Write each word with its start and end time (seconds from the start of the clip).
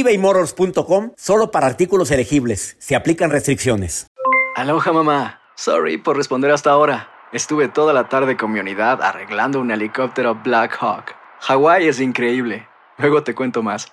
ebaymotors.com 0.00 1.12
solo 1.16 1.50
para 1.50 1.66
artículos 1.66 2.10
elegibles. 2.10 2.76
Se 2.78 2.94
aplican 2.94 3.30
restricciones. 3.30 4.06
Aloha 4.54 4.92
mamá. 4.92 5.40
Sorry 5.54 5.96
por 5.96 6.16
responder 6.16 6.50
hasta 6.50 6.70
ahora. 6.70 7.08
Estuve 7.32 7.68
toda 7.68 7.92
la 7.92 8.08
tarde 8.08 8.36
con 8.36 8.52
mi 8.52 8.60
unidad 8.60 9.02
arreglando 9.02 9.60
un 9.60 9.70
helicóptero 9.70 10.34
Black 10.44 10.76
Hawk. 10.80 11.14
Hawái 11.40 11.88
es 11.88 12.00
increíble. 12.00 12.68
Luego 12.98 13.22
te 13.22 13.34
cuento 13.34 13.62
más. 13.62 13.88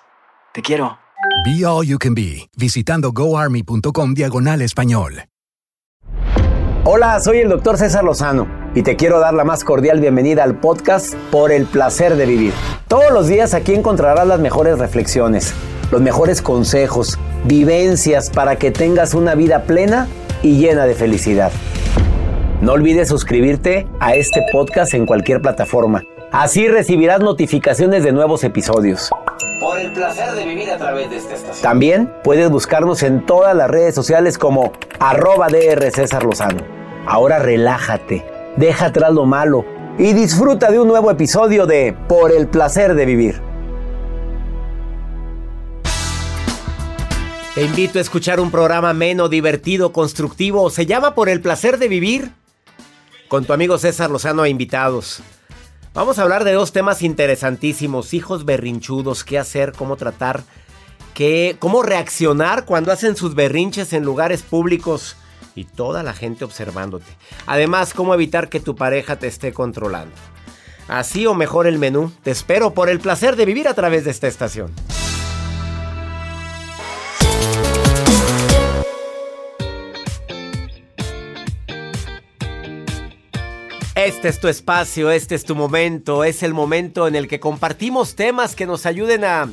Te 0.52 0.62
quiero. 0.62 0.98
Be 1.44 1.64
All 1.66 1.86
You 1.86 1.98
Can 1.98 2.14
Be, 2.14 2.48
visitando 2.56 3.12
goarmy.com 3.12 4.14
diagonal 4.14 4.62
español. 4.62 5.24
Hola, 6.84 7.18
soy 7.20 7.38
el 7.38 7.48
doctor 7.48 7.78
César 7.78 8.04
Lozano 8.04 8.46
y 8.74 8.82
te 8.82 8.96
quiero 8.96 9.18
dar 9.18 9.32
la 9.32 9.44
más 9.44 9.64
cordial 9.64 10.00
bienvenida 10.00 10.44
al 10.44 10.60
podcast 10.60 11.14
Por 11.30 11.50
el 11.50 11.64
Placer 11.64 12.16
de 12.16 12.26
Vivir. 12.26 12.52
Todos 12.88 13.10
los 13.10 13.26
días 13.26 13.54
aquí 13.54 13.74
encontrarás 13.74 14.26
las 14.26 14.38
mejores 14.38 14.78
reflexiones 14.78 15.54
los 15.90 16.00
mejores 16.00 16.42
consejos, 16.42 17.18
vivencias 17.44 18.30
para 18.30 18.56
que 18.56 18.70
tengas 18.70 19.14
una 19.14 19.34
vida 19.34 19.62
plena 19.64 20.08
y 20.42 20.58
llena 20.58 20.86
de 20.86 20.94
felicidad. 20.94 21.52
No 22.60 22.72
olvides 22.72 23.08
suscribirte 23.08 23.86
a 24.00 24.14
este 24.14 24.42
podcast 24.52 24.94
en 24.94 25.06
cualquier 25.06 25.40
plataforma. 25.42 26.02
Así 26.32 26.66
recibirás 26.66 27.20
notificaciones 27.20 28.02
de 28.02 28.12
nuevos 28.12 28.42
episodios. 28.42 29.10
Por 29.60 29.78
el 29.78 29.92
placer 29.92 30.32
de 30.32 30.44
vivir 30.44 30.70
a 30.70 30.78
través 30.78 31.10
de 31.10 31.16
esta 31.16 31.34
estación. 31.34 31.62
También 31.62 32.12
puedes 32.24 32.50
buscarnos 32.50 33.02
en 33.02 33.24
todas 33.24 33.54
las 33.54 33.70
redes 33.70 33.94
sociales 33.94 34.38
como 34.38 34.72
arroba 34.98 35.48
DR 35.48 35.90
César 35.90 36.24
Lozano. 36.24 36.62
Ahora 37.06 37.38
relájate, 37.38 38.24
deja 38.56 38.86
atrás 38.86 39.12
lo 39.12 39.26
malo 39.26 39.64
y 39.98 40.12
disfruta 40.12 40.70
de 40.70 40.80
un 40.80 40.88
nuevo 40.88 41.10
episodio 41.10 41.66
de 41.66 41.94
Por 42.08 42.32
el 42.32 42.48
placer 42.48 42.94
de 42.94 43.06
vivir. 43.06 43.53
Te 47.54 47.62
invito 47.62 48.00
a 48.00 48.02
escuchar 48.02 48.40
un 48.40 48.50
programa 48.50 48.92
menos 48.94 49.30
divertido, 49.30 49.92
constructivo. 49.92 50.70
Se 50.70 50.86
llama 50.86 51.14
Por 51.14 51.28
el 51.28 51.40
placer 51.40 51.78
de 51.78 51.86
vivir. 51.86 52.32
Con 53.28 53.44
tu 53.44 53.52
amigo 53.52 53.78
César 53.78 54.10
Lozano 54.10 54.42
a 54.42 54.48
invitados. 54.48 55.20
Vamos 55.92 56.18
a 56.18 56.22
hablar 56.22 56.42
de 56.42 56.52
dos 56.52 56.72
temas 56.72 57.00
interesantísimos. 57.02 58.12
Hijos 58.12 58.44
berrinchudos, 58.44 59.22
qué 59.22 59.38
hacer, 59.38 59.70
cómo 59.70 59.94
tratar, 59.94 60.42
qué, 61.14 61.54
cómo 61.60 61.84
reaccionar 61.84 62.64
cuando 62.64 62.90
hacen 62.90 63.14
sus 63.14 63.36
berrinches 63.36 63.92
en 63.92 64.04
lugares 64.04 64.42
públicos 64.42 65.14
y 65.54 65.62
toda 65.62 66.02
la 66.02 66.12
gente 66.12 66.44
observándote. 66.44 67.06
Además, 67.46 67.94
cómo 67.94 68.14
evitar 68.14 68.48
que 68.48 68.58
tu 68.58 68.74
pareja 68.74 69.20
te 69.20 69.28
esté 69.28 69.52
controlando. 69.52 70.16
Así 70.88 71.24
o 71.24 71.34
mejor 71.34 71.68
el 71.68 71.78
menú. 71.78 72.10
Te 72.24 72.32
espero 72.32 72.74
por 72.74 72.88
el 72.88 72.98
placer 72.98 73.36
de 73.36 73.44
vivir 73.44 73.68
a 73.68 73.74
través 73.74 74.04
de 74.04 74.10
esta 74.10 74.26
estación. 74.26 74.72
Este 84.04 84.28
es 84.28 84.38
tu 84.38 84.48
espacio, 84.48 85.10
este 85.10 85.34
es 85.34 85.44
tu 85.44 85.54
momento, 85.54 86.24
es 86.24 86.42
el 86.42 86.52
momento 86.52 87.08
en 87.08 87.14
el 87.14 87.26
que 87.26 87.40
compartimos 87.40 88.14
temas 88.16 88.54
que 88.54 88.66
nos 88.66 88.84
ayuden 88.84 89.24
a, 89.24 89.50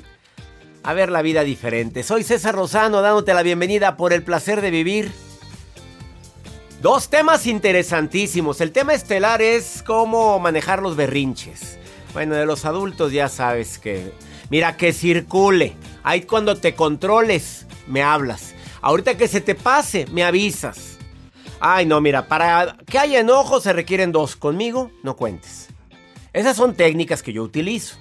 a 0.83 0.93
ver 0.93 1.09
la 1.09 1.21
vida 1.21 1.45
diferente. 1.45 2.03
Soy 2.03 2.23
César 2.23 2.55
Rosano 2.55 3.01
dándote 3.01 3.33
la 3.33 3.43
bienvenida 3.43 3.95
por 3.95 4.11
el 4.11 4.23
placer 4.23 4.59
de 4.59 4.69
vivir. 4.69 5.09
Dos 6.81 7.09
temas 7.09 7.47
interesantísimos. 7.47 8.59
El 8.59 8.73
tema 8.73 8.93
estelar 8.93 9.41
es 9.41 9.81
cómo 9.87 10.37
manejar 10.39 10.81
los 10.81 10.97
berrinches. 10.97 11.77
Bueno, 12.11 12.35
de 12.35 12.45
los 12.45 12.65
adultos 12.65 13.13
ya 13.13 13.29
sabes 13.29 13.79
que... 13.79 14.11
Mira, 14.49 14.75
que 14.75 14.91
circule. 14.91 15.77
Ahí 16.03 16.23
cuando 16.23 16.57
te 16.57 16.75
controles, 16.75 17.67
me 17.87 18.03
hablas. 18.03 18.53
Ahorita 18.81 19.15
que 19.15 19.29
se 19.29 19.39
te 19.39 19.55
pase, 19.55 20.07
me 20.11 20.25
avisas. 20.25 20.90
Ay, 21.63 21.85
no, 21.85 22.01
mira, 22.01 22.27
para 22.27 22.75
que 22.87 22.97
haya 22.97 23.19
enojo 23.19 23.61
se 23.61 23.71
requieren 23.71 24.11
dos. 24.11 24.35
Conmigo, 24.35 24.91
no 25.03 25.15
cuentes. 25.15 25.67
Esas 26.33 26.57
son 26.57 26.73
técnicas 26.73 27.21
que 27.21 27.33
yo 27.33 27.43
utilizo. 27.43 27.97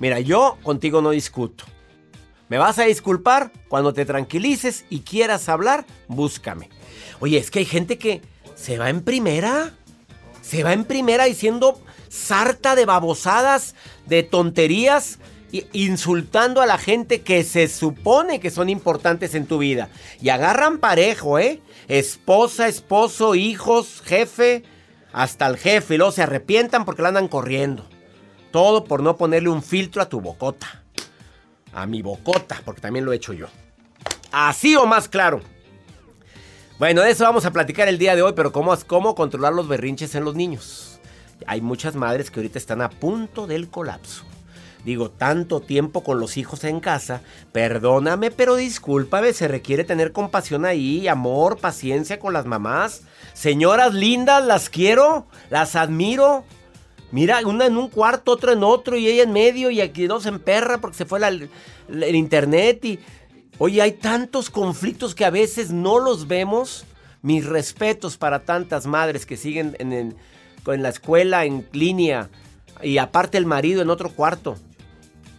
Mira, 0.00 0.18
yo 0.18 0.58
contigo 0.64 1.00
no 1.00 1.10
discuto. 1.10 1.64
Me 2.48 2.58
vas 2.58 2.80
a 2.80 2.84
disculpar 2.84 3.52
cuando 3.68 3.94
te 3.94 4.04
tranquilices 4.04 4.84
y 4.90 5.00
quieras 5.00 5.48
hablar, 5.48 5.86
búscame. 6.08 6.68
Oye, 7.20 7.38
es 7.38 7.52
que 7.52 7.60
hay 7.60 7.64
gente 7.64 7.96
que 7.96 8.22
se 8.56 8.76
va 8.76 8.90
en 8.90 9.02
primera. 9.02 9.72
Se 10.42 10.64
va 10.64 10.72
en 10.72 10.84
primera 10.84 11.26
diciendo 11.26 11.80
sarta 12.08 12.74
de 12.74 12.86
babosadas, 12.86 13.76
de 14.06 14.24
tonterías, 14.24 15.20
insultando 15.72 16.60
a 16.60 16.66
la 16.66 16.78
gente 16.78 17.22
que 17.22 17.44
se 17.44 17.68
supone 17.68 18.40
que 18.40 18.50
son 18.50 18.68
importantes 18.68 19.34
en 19.34 19.46
tu 19.46 19.58
vida. 19.58 19.88
Y 20.20 20.28
agarran 20.28 20.78
parejo, 20.78 21.38
¿eh? 21.38 21.60
esposa, 21.88 22.68
esposo, 22.68 23.34
hijos, 23.34 24.02
jefe, 24.04 24.62
hasta 25.12 25.46
el 25.46 25.56
jefe. 25.56 25.94
Y 25.94 25.98
luego 25.98 26.12
se 26.12 26.22
arrepientan 26.22 26.84
porque 26.84 27.02
la 27.02 27.08
andan 27.08 27.28
corriendo. 27.28 27.86
Todo 28.52 28.84
por 28.84 29.02
no 29.02 29.16
ponerle 29.16 29.48
un 29.48 29.62
filtro 29.62 30.02
a 30.02 30.08
tu 30.08 30.20
bocota. 30.20 30.82
A 31.72 31.86
mi 31.86 32.02
bocota, 32.02 32.60
porque 32.64 32.80
también 32.80 33.04
lo 33.04 33.12
he 33.12 33.16
hecho 33.16 33.32
yo. 33.32 33.46
Así 34.32 34.76
o 34.76 34.86
más 34.86 35.08
claro. 35.08 35.40
Bueno, 36.78 37.02
de 37.02 37.10
eso 37.10 37.24
vamos 37.24 37.44
a 37.44 37.52
platicar 37.52 37.88
el 37.88 37.98
día 37.98 38.16
de 38.16 38.22
hoy, 38.22 38.32
pero 38.34 38.52
cómo, 38.52 38.76
cómo 38.86 39.14
controlar 39.14 39.52
los 39.52 39.68
berrinches 39.68 40.14
en 40.14 40.24
los 40.24 40.34
niños. 40.34 41.00
Hay 41.46 41.60
muchas 41.60 41.94
madres 41.94 42.30
que 42.30 42.40
ahorita 42.40 42.58
están 42.58 42.80
a 42.80 42.90
punto 42.90 43.46
del 43.46 43.68
colapso 43.68 44.29
digo, 44.84 45.10
tanto 45.10 45.60
tiempo 45.60 46.02
con 46.02 46.20
los 46.20 46.36
hijos 46.36 46.64
en 46.64 46.80
casa, 46.80 47.22
perdóname, 47.52 48.30
pero 48.30 48.56
discúlpame, 48.56 49.32
se 49.32 49.48
requiere 49.48 49.84
tener 49.84 50.12
compasión 50.12 50.64
ahí, 50.64 51.08
amor, 51.08 51.58
paciencia 51.58 52.18
con 52.18 52.32
las 52.32 52.46
mamás. 52.46 53.02
Señoras 53.34 53.94
lindas, 53.94 54.44
las 54.44 54.70
quiero, 54.70 55.26
las 55.50 55.76
admiro. 55.76 56.44
Mira, 57.12 57.40
una 57.44 57.66
en 57.66 57.76
un 57.76 57.88
cuarto, 57.88 58.32
otra 58.32 58.52
en 58.52 58.62
otro, 58.62 58.96
y 58.96 59.08
ella 59.08 59.24
en 59.24 59.32
medio, 59.32 59.70
y 59.70 59.80
aquí 59.80 60.06
dos 60.06 60.26
en 60.26 60.38
perra 60.38 60.78
porque 60.78 60.98
se 60.98 61.04
fue 61.04 61.20
el 61.26 62.14
internet. 62.14 62.84
Y, 62.84 63.00
oye, 63.58 63.82
hay 63.82 63.92
tantos 63.92 64.48
conflictos 64.48 65.14
que 65.14 65.24
a 65.24 65.30
veces 65.30 65.70
no 65.70 65.98
los 65.98 66.28
vemos. 66.28 66.84
Mis 67.22 67.44
respetos 67.44 68.16
para 68.16 68.44
tantas 68.44 68.86
madres 68.86 69.26
que 69.26 69.36
siguen 69.36 69.76
en, 69.78 69.92
en 69.92 70.82
la 70.82 70.88
escuela 70.88 71.44
en 71.44 71.68
línea 71.72 72.30
y 72.82 72.96
aparte 72.96 73.36
el 73.36 73.44
marido 73.44 73.82
en 73.82 73.90
otro 73.90 74.10
cuarto 74.10 74.56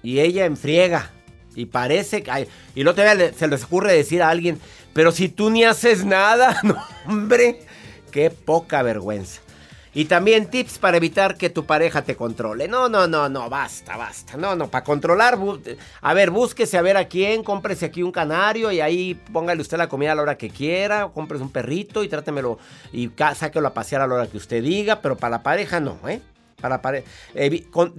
y 0.04 0.20
ella 0.20 0.46
enfriega. 0.46 1.12
Y 1.56 1.66
parece 1.66 2.24
que... 2.24 2.48
y 2.76 2.84
no 2.84 2.94
te 2.94 3.34
se 3.34 3.48
les 3.48 3.64
ocurre 3.64 3.94
decir 3.94 4.24
a 4.24 4.30
alguien, 4.30 4.60
pero 4.94 5.12
si 5.12 5.30
tú 5.30 5.50
ni 5.50 5.64
haces 5.64 6.06
nada, 6.06 6.60
no, 6.64 6.78
hombre, 7.08 7.62
qué 8.12 8.30
poca 8.30 8.82
vergüenza. 8.82 9.42
Y 9.94 10.06
también 10.06 10.50
tips 10.50 10.78
para 10.78 10.96
evitar 10.96 11.36
que 11.36 11.50
tu 11.50 11.66
pareja 11.66 12.02
te 12.04 12.16
controle. 12.16 12.70
No, 12.70 12.88
no, 12.88 13.08
no, 13.08 13.28
no, 13.28 13.50
basta, 13.50 13.98
basta. 13.98 14.38
No, 14.38 14.56
no, 14.56 14.70
para 14.70 14.86
controlar, 14.86 15.38
a 16.02 16.14
ver, 16.14 16.32
búsquese 16.32 16.78
a 16.78 16.82
ver 16.82 16.96
a 16.96 17.10
quién, 17.10 17.44
cómprese 17.44 17.88
aquí 17.88 18.02
un 18.02 18.14
canario 18.14 18.72
y 18.72 18.80
ahí 18.80 19.16
póngale 19.34 19.62
usted 19.62 19.78
la 19.78 19.90
comida 19.90 20.14
a 20.14 20.16
la 20.16 20.22
hora 20.22 20.38
que 20.38 20.50
quiera, 20.50 21.06
o 21.06 21.12
cómprese 21.12 21.44
un 21.44 21.52
perrito 21.52 22.06
y 22.06 22.08
trátemelo 22.08 22.58
y 22.94 23.12
sáquelo 23.36 23.68
a 23.68 23.74
pasear 23.74 24.02
a 24.02 24.08
la 24.08 24.16
hora 24.16 24.28
que 24.28 24.38
usted 24.38 24.64
diga, 24.64 25.02
pero 25.02 25.18
para 25.18 25.32
la 25.32 25.44
pareja 25.44 25.82
no, 25.82 25.98
¿eh? 26.08 26.22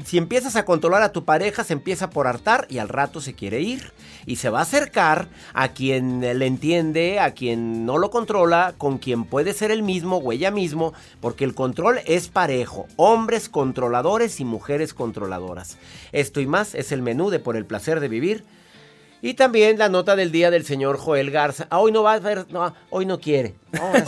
Si 0.04 0.18
empiezas 0.18 0.56
a 0.56 0.64
controlar 0.64 1.02
a 1.02 1.12
tu 1.12 1.24
pareja, 1.24 1.64
se 1.64 1.72
empieza 1.72 2.10
por 2.10 2.26
hartar 2.26 2.66
y 2.68 2.78
al 2.78 2.88
rato 2.88 3.20
se 3.20 3.34
quiere 3.34 3.60
ir. 3.60 3.92
Y 4.26 4.36
se 4.36 4.50
va 4.50 4.60
a 4.60 4.62
acercar 4.62 5.28
a 5.52 5.68
quien 5.68 6.20
le 6.20 6.46
entiende, 6.46 7.18
a 7.20 7.32
quien 7.32 7.84
no 7.84 7.98
lo 7.98 8.10
controla, 8.10 8.74
con 8.78 8.98
quien 8.98 9.24
puede 9.24 9.52
ser 9.52 9.70
el 9.70 9.82
mismo 9.82 10.18
o 10.18 10.32
ella 10.32 10.50
mismo, 10.50 10.92
porque 11.20 11.44
el 11.44 11.54
control 11.54 12.00
es 12.06 12.28
parejo. 12.28 12.86
Hombres 12.96 13.48
controladores 13.48 14.40
y 14.40 14.44
mujeres 14.44 14.94
controladoras. 14.94 15.76
Esto 16.12 16.40
y 16.40 16.46
más 16.46 16.74
es 16.74 16.92
el 16.92 17.02
menú 17.02 17.30
de 17.30 17.40
Por 17.40 17.56
el 17.56 17.66
placer 17.66 18.00
de 18.00 18.08
vivir 18.08 18.44
y 19.24 19.34
también 19.34 19.78
la 19.78 19.88
nota 19.88 20.16
del 20.16 20.32
día 20.32 20.50
del 20.50 20.66
señor 20.66 20.98
Joel 20.98 21.30
Garza. 21.30 21.68
Ah, 21.70 21.78
hoy 21.78 21.92
no 21.92 22.02
va 22.02 22.14
a 22.14 22.18
ver, 22.18 22.44
no, 22.50 22.74
hoy 22.90 23.06
no 23.06 23.20
quiere. 23.20 23.54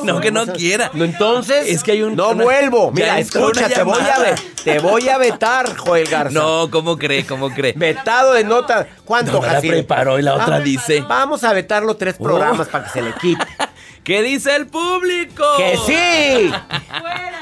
No, 0.02 0.20
que 0.20 0.32
no 0.32 0.44
quiera. 0.44 0.90
entonces, 0.92 1.68
es 1.68 1.84
que 1.84 1.92
hay 1.92 2.02
un. 2.02 2.16
No 2.16 2.34
vuelvo. 2.34 2.90
Mira, 2.90 3.20
escucha, 3.20 3.68
te 3.68 3.84
voy, 3.84 4.00
a 4.00 4.34
te 4.64 4.80
voy 4.80 5.08
a 5.08 5.16
vetar, 5.16 5.76
Joel 5.76 6.08
Garza. 6.08 6.34
No, 6.34 6.68
¿cómo 6.68 6.98
cree? 6.98 7.24
¿Cómo 7.24 7.50
cree? 7.50 7.74
Vetado 7.76 8.32
de 8.32 8.42
nota. 8.42 8.88
¿Cuánto, 9.04 9.40
no, 9.40 9.46
la 9.46 9.60
preparó 9.60 10.18
y 10.18 10.22
la 10.22 10.34
otra 10.34 10.58
dice. 10.58 11.00
Vamos 11.02 11.44
a 11.44 11.52
vetarlo 11.52 11.96
tres 11.96 12.16
programas 12.16 12.66
para 12.66 12.84
que 12.84 12.90
se 12.90 13.02
le 13.02 13.14
quite. 13.14 13.46
¿Qué 14.02 14.20
dice 14.20 14.54
el 14.54 14.66
público? 14.66 15.44
¡Que 15.56 15.78
sí! 15.86 16.52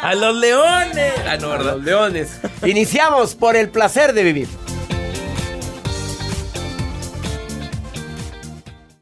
¡A 0.01 0.15
los 0.15 0.37
leones! 0.37 1.15
Ah, 1.27 1.37
no, 1.37 1.53
A 1.53 1.59
los 1.59 1.83
leones. 1.83 2.39
Iniciamos 2.65 3.35
por 3.35 3.57
el 3.57 3.69
placer 3.69 4.13
de 4.13 4.23
vivir. 4.23 4.49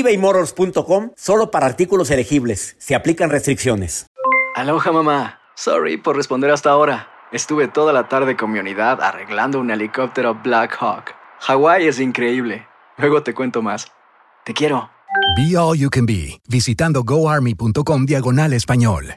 ebaymotors.com 0.00 1.10
solo 1.16 1.50
para 1.50 1.66
artículos 1.66 2.10
elegibles. 2.10 2.76
Se 2.78 2.94
aplican 2.94 3.30
restricciones. 3.30 4.06
Aloha 4.54 4.92
mamá. 4.92 5.40
Sorry 5.56 5.96
por 5.96 6.16
responder 6.16 6.50
hasta 6.50 6.70
ahora. 6.70 7.08
Estuve 7.32 7.68
toda 7.68 7.92
la 7.92 8.08
tarde 8.08 8.36
con 8.36 8.52
mi 8.52 8.58
unidad 8.58 9.00
arreglando 9.02 9.58
un 9.58 9.70
helicóptero 9.70 10.40
Black 10.42 10.76
Hawk. 10.80 11.14
Hawái 11.40 11.88
es 11.88 11.98
increíble. 11.98 12.66
Luego 12.96 13.22
te 13.22 13.34
cuento 13.34 13.62
más. 13.62 13.90
Te 14.44 14.54
quiero. 14.54 14.90
Be 15.36 15.56
All 15.56 15.78
You 15.78 15.90
Can 15.90 16.06
Be, 16.06 16.40
visitando 16.48 17.02
goarmy.com 17.02 18.06
diagonal 18.06 18.52
español. 18.52 19.16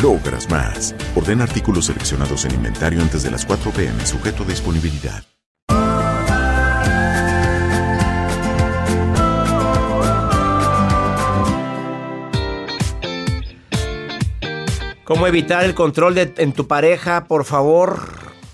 logras 0.00 0.48
más. 0.48 0.94
Orden 1.14 1.40
artículos 1.40 1.86
seleccionados 1.86 2.44
en 2.44 2.54
inventario 2.54 3.00
antes 3.02 3.22
de 3.22 3.30
las 3.30 3.44
4 3.44 3.70
pm, 3.72 4.06
sujeto 4.06 4.44
a 4.44 4.46
disponibilidad. 4.46 5.24
¿Cómo 15.12 15.26
evitar 15.26 15.64
el 15.64 15.74
control 15.74 16.14
de, 16.14 16.32
en 16.38 16.52
tu 16.52 16.66
pareja? 16.66 17.24
Por 17.24 17.44
favor, 17.44 18.00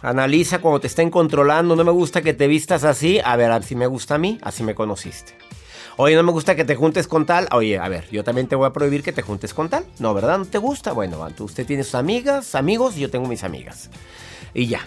analiza 0.02 0.58
cuando 0.58 0.80
te 0.80 0.88
estén 0.88 1.08
controlando. 1.08 1.76
No 1.76 1.84
me 1.84 1.92
gusta 1.92 2.20
que 2.20 2.34
te 2.34 2.48
vistas 2.48 2.82
así. 2.82 3.20
A 3.24 3.36
ver, 3.36 3.62
si 3.62 3.76
me 3.76 3.86
gusta 3.86 4.16
a 4.16 4.18
mí, 4.18 4.38
así 4.42 4.64
me 4.64 4.74
conociste. 4.74 5.36
Oye, 6.00 6.14
no 6.14 6.22
me 6.22 6.30
gusta 6.30 6.54
que 6.54 6.64
te 6.64 6.76
juntes 6.76 7.08
con 7.08 7.26
tal. 7.26 7.48
Oye, 7.50 7.76
a 7.76 7.88
ver, 7.88 8.08
yo 8.12 8.22
también 8.22 8.46
te 8.46 8.54
voy 8.54 8.68
a 8.68 8.72
prohibir 8.72 9.02
que 9.02 9.10
te 9.10 9.20
juntes 9.20 9.52
con 9.52 9.68
tal. 9.68 9.84
No, 9.98 10.14
¿verdad? 10.14 10.38
¿No 10.38 10.44
te 10.44 10.58
gusta? 10.58 10.92
Bueno, 10.92 11.26
usted 11.40 11.66
tiene 11.66 11.82
sus 11.82 11.96
amigas, 11.96 12.54
amigos, 12.54 12.96
y 12.96 13.00
yo 13.00 13.10
tengo 13.10 13.26
mis 13.26 13.42
amigas. 13.42 13.90
Y 14.54 14.68
ya. 14.68 14.82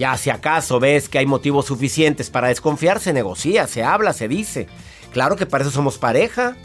Ya, 0.00 0.16
si 0.16 0.30
acaso 0.30 0.80
ves 0.80 1.08
que 1.08 1.18
hay 1.18 1.26
motivos 1.26 1.66
suficientes 1.66 2.28
para 2.28 2.48
desconfiar, 2.48 2.98
se 2.98 3.12
negocia, 3.12 3.68
se 3.68 3.84
habla, 3.84 4.12
se 4.12 4.26
dice. 4.26 4.66
Claro 5.12 5.36
que 5.36 5.46
para 5.46 5.62
eso 5.62 5.70
somos 5.70 5.96
pareja. 5.96 6.56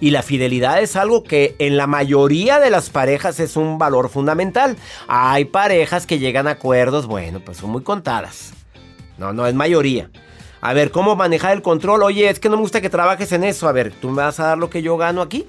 Y 0.00 0.10
la 0.10 0.24
fidelidad 0.24 0.82
es 0.82 0.96
algo 0.96 1.22
que 1.22 1.54
en 1.60 1.76
la 1.76 1.86
mayoría 1.86 2.58
de 2.58 2.70
las 2.70 2.90
parejas 2.90 3.38
es 3.38 3.56
un 3.56 3.78
valor 3.78 4.08
fundamental. 4.08 4.76
Hay 5.06 5.44
parejas 5.44 6.08
que 6.08 6.18
llegan 6.18 6.48
a 6.48 6.52
acuerdos, 6.52 7.06
bueno, 7.06 7.38
pues 7.38 7.58
son 7.58 7.70
muy 7.70 7.84
contadas. 7.84 8.52
No, 9.16 9.32
no, 9.32 9.46
es 9.46 9.54
mayoría. 9.54 10.10
A 10.64 10.72
ver, 10.72 10.90
¿cómo 10.90 11.14
manejar 11.14 11.52
el 11.52 11.60
control? 11.60 12.02
Oye, 12.02 12.28
es 12.30 12.40
que 12.40 12.48
no 12.48 12.56
me 12.56 12.62
gusta 12.62 12.80
que 12.80 12.88
trabajes 12.88 13.30
en 13.32 13.44
eso. 13.44 13.68
A 13.68 13.72
ver, 13.72 13.92
¿tú 13.92 14.08
me 14.08 14.22
vas 14.22 14.40
a 14.40 14.46
dar 14.46 14.58
lo 14.58 14.70
que 14.70 14.80
yo 14.80 14.96
gano 14.96 15.20
aquí? 15.20 15.46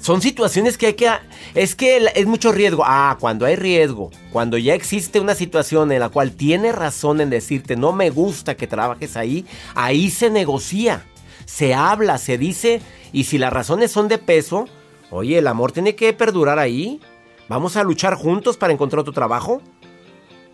Son 0.00 0.22
situaciones 0.22 0.78
que 0.78 0.86
hay 0.86 0.94
que... 0.94 1.10
Es 1.54 1.74
que 1.74 2.10
es 2.14 2.26
mucho 2.26 2.50
riesgo. 2.50 2.82
Ah, 2.86 3.18
cuando 3.20 3.44
hay 3.44 3.56
riesgo, 3.56 4.10
cuando 4.32 4.56
ya 4.56 4.74
existe 4.74 5.20
una 5.20 5.34
situación 5.34 5.92
en 5.92 6.00
la 6.00 6.08
cual 6.08 6.32
tiene 6.32 6.72
razón 6.72 7.20
en 7.20 7.28
decirte 7.28 7.76
no 7.76 7.92
me 7.92 8.08
gusta 8.08 8.56
que 8.56 8.66
trabajes 8.66 9.18
ahí, 9.18 9.44
ahí 9.74 10.10
se 10.10 10.30
negocia 10.30 11.04
se 11.46 11.74
habla, 11.74 12.18
se 12.18 12.36
dice, 12.36 12.82
y 13.12 13.24
si 13.24 13.38
las 13.38 13.52
razones 13.52 13.90
son 13.90 14.08
de 14.08 14.18
peso, 14.18 14.66
oye, 15.10 15.38
el 15.38 15.46
amor 15.46 15.72
tiene 15.72 15.94
que 15.94 16.12
perdurar 16.12 16.58
ahí. 16.58 17.00
Vamos 17.48 17.76
a 17.76 17.84
luchar 17.84 18.14
juntos 18.14 18.56
para 18.56 18.72
encontrar 18.72 19.00
otro 19.00 19.12
trabajo 19.12 19.62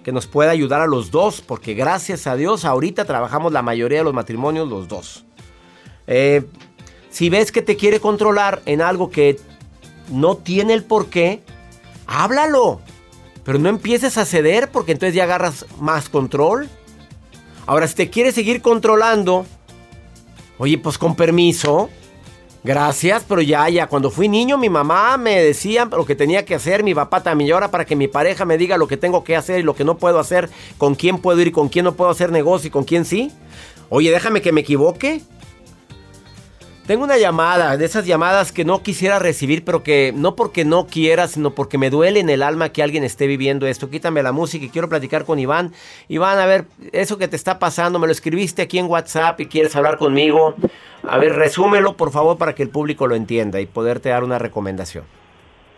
que 0.02 0.12
nos 0.12 0.26
pueda 0.26 0.50
ayudar 0.50 0.80
a 0.80 0.86
los 0.86 1.10
dos, 1.10 1.40
porque 1.40 1.74
gracias 1.74 2.26
a 2.26 2.36
Dios 2.36 2.64
ahorita 2.64 3.04
trabajamos 3.04 3.52
la 3.52 3.62
mayoría 3.62 3.98
de 3.98 4.04
los 4.04 4.14
matrimonios 4.14 4.68
los 4.68 4.88
dos. 4.88 5.24
Eh, 6.06 6.44
si 7.10 7.30
ves 7.30 7.52
que 7.52 7.62
te 7.62 7.76
quiere 7.76 8.00
controlar 8.00 8.62
en 8.66 8.82
algo 8.82 9.10
que 9.10 9.38
no 10.10 10.36
tiene 10.36 10.74
el 10.74 10.84
por 10.84 11.06
qué, 11.06 11.42
háblalo. 12.06 12.80
Pero 13.44 13.58
no 13.58 13.68
empieces 13.68 14.18
a 14.18 14.24
ceder 14.24 14.70
porque 14.70 14.92
entonces 14.92 15.14
ya 15.14 15.24
agarras 15.24 15.66
más 15.80 16.08
control. 16.08 16.68
Ahora, 17.66 17.88
si 17.88 17.94
te 17.94 18.10
quiere 18.10 18.32
seguir 18.32 18.62
controlando, 18.62 19.46
Oye, 20.62 20.78
pues 20.78 20.96
con 20.96 21.16
permiso. 21.16 21.90
Gracias, 22.64 23.24
pero 23.28 23.42
ya, 23.42 23.68
ya, 23.68 23.88
cuando 23.88 24.08
fui 24.08 24.28
niño 24.28 24.56
mi 24.56 24.68
mamá 24.68 25.16
me 25.16 25.42
decía 25.42 25.84
lo 25.86 26.06
que 26.06 26.14
tenía 26.14 26.44
que 26.44 26.54
hacer, 26.54 26.84
mi 26.84 26.94
papá 26.94 27.20
también, 27.20 27.48
y 27.48 27.50
ahora 27.50 27.72
para 27.72 27.84
que 27.84 27.96
mi 27.96 28.06
pareja 28.06 28.44
me 28.44 28.56
diga 28.56 28.76
lo 28.76 28.86
que 28.86 28.96
tengo 28.96 29.24
que 29.24 29.34
hacer 29.34 29.58
y 29.58 29.62
lo 29.64 29.74
que 29.74 29.84
no 29.84 29.96
puedo 29.96 30.20
hacer, 30.20 30.48
con 30.78 30.94
quién 30.94 31.18
puedo 31.18 31.40
ir 31.40 31.50
con 31.50 31.68
quién 31.68 31.84
no 31.84 31.94
puedo 31.94 32.10
hacer 32.10 32.30
negocio 32.30 32.68
y 32.68 32.70
con 32.70 32.84
quién 32.84 33.04
sí. 33.04 33.32
Oye, 33.88 34.12
déjame 34.12 34.42
que 34.42 34.52
me 34.52 34.60
equivoque. 34.60 35.22
Tengo 36.86 37.04
una 37.04 37.16
llamada, 37.16 37.76
de 37.76 37.84
esas 37.84 38.06
llamadas 38.06 38.50
que 38.50 38.64
no 38.64 38.82
quisiera 38.82 39.20
recibir, 39.20 39.64
pero 39.64 39.84
que 39.84 40.12
no 40.16 40.34
porque 40.34 40.64
no 40.64 40.88
quiera, 40.88 41.28
sino 41.28 41.54
porque 41.54 41.78
me 41.78 41.90
duele 41.90 42.18
en 42.18 42.28
el 42.28 42.42
alma 42.42 42.70
que 42.70 42.82
alguien 42.82 43.04
esté 43.04 43.28
viviendo 43.28 43.68
esto. 43.68 43.88
Quítame 43.88 44.20
la 44.20 44.32
música 44.32 44.64
y 44.64 44.68
quiero 44.68 44.88
platicar 44.88 45.24
con 45.24 45.38
Iván. 45.38 45.70
Iván, 46.08 46.40
a 46.40 46.46
ver, 46.46 46.64
eso 46.90 47.18
que 47.18 47.28
te 47.28 47.36
está 47.36 47.60
pasando, 47.60 48.00
me 48.00 48.08
lo 48.08 48.12
escribiste 48.12 48.62
aquí 48.62 48.80
en 48.80 48.86
WhatsApp 48.86 49.40
y 49.40 49.46
quieres 49.46 49.76
hablar 49.76 49.96
conmigo. 49.96 50.56
A 51.04 51.18
ver, 51.18 51.34
resúmelo, 51.36 51.96
por 51.96 52.10
favor, 52.10 52.36
para 52.36 52.56
que 52.56 52.64
el 52.64 52.68
público 52.68 53.06
lo 53.06 53.14
entienda 53.14 53.60
y 53.60 53.66
poderte 53.66 54.08
dar 54.08 54.24
una 54.24 54.40
recomendación. 54.40 55.04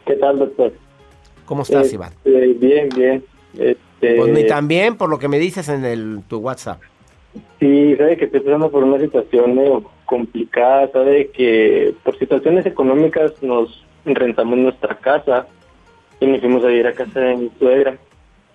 ¿Qué 0.07 0.15
tal, 0.15 0.39
doctor? 0.39 0.73
¿Cómo 1.45 1.65
estás, 1.65 1.85
Este, 1.85 1.97
Iván? 1.97 2.13
Bien, 2.25 2.89
bien. 2.89 3.25
Este, 3.59 4.17
Pues 4.17 4.33
ni 4.33 4.47
tan 4.47 4.69
bien 4.69 4.97
por 4.97 5.11
lo 5.11 5.19
que 5.19 5.29
me 5.29 5.39
dices 5.39 5.69
en 5.69 5.85
el, 5.85 6.23
tu 6.29 6.39
WhatsApp. 6.39 6.81
Sí, 7.61 7.95
sabe 7.99 8.17
que 8.17 8.25
estoy 8.25 8.41
pasando 8.41 8.71
por 8.71 8.85
una 8.85 8.99
situación 8.99 9.55
medio 9.55 9.83
complicada, 10.07 10.91
sabe 10.93 11.31
que 11.31 11.95
por 12.03 12.19
situaciones 12.19 12.67
económicas 12.67 13.43
nos 13.43 13.85
rentamos 14.05 14.59
nuestra 14.59 14.97
casa 14.97 15.47
y 16.21 16.27
nos 16.27 16.41
fuimos 16.41 16.65
a 16.65 16.73
ir 16.73 16.87
a 16.87 16.93
casa 16.93 17.21
de 17.21 17.37
mi 17.37 17.51
suegra. 17.59 17.97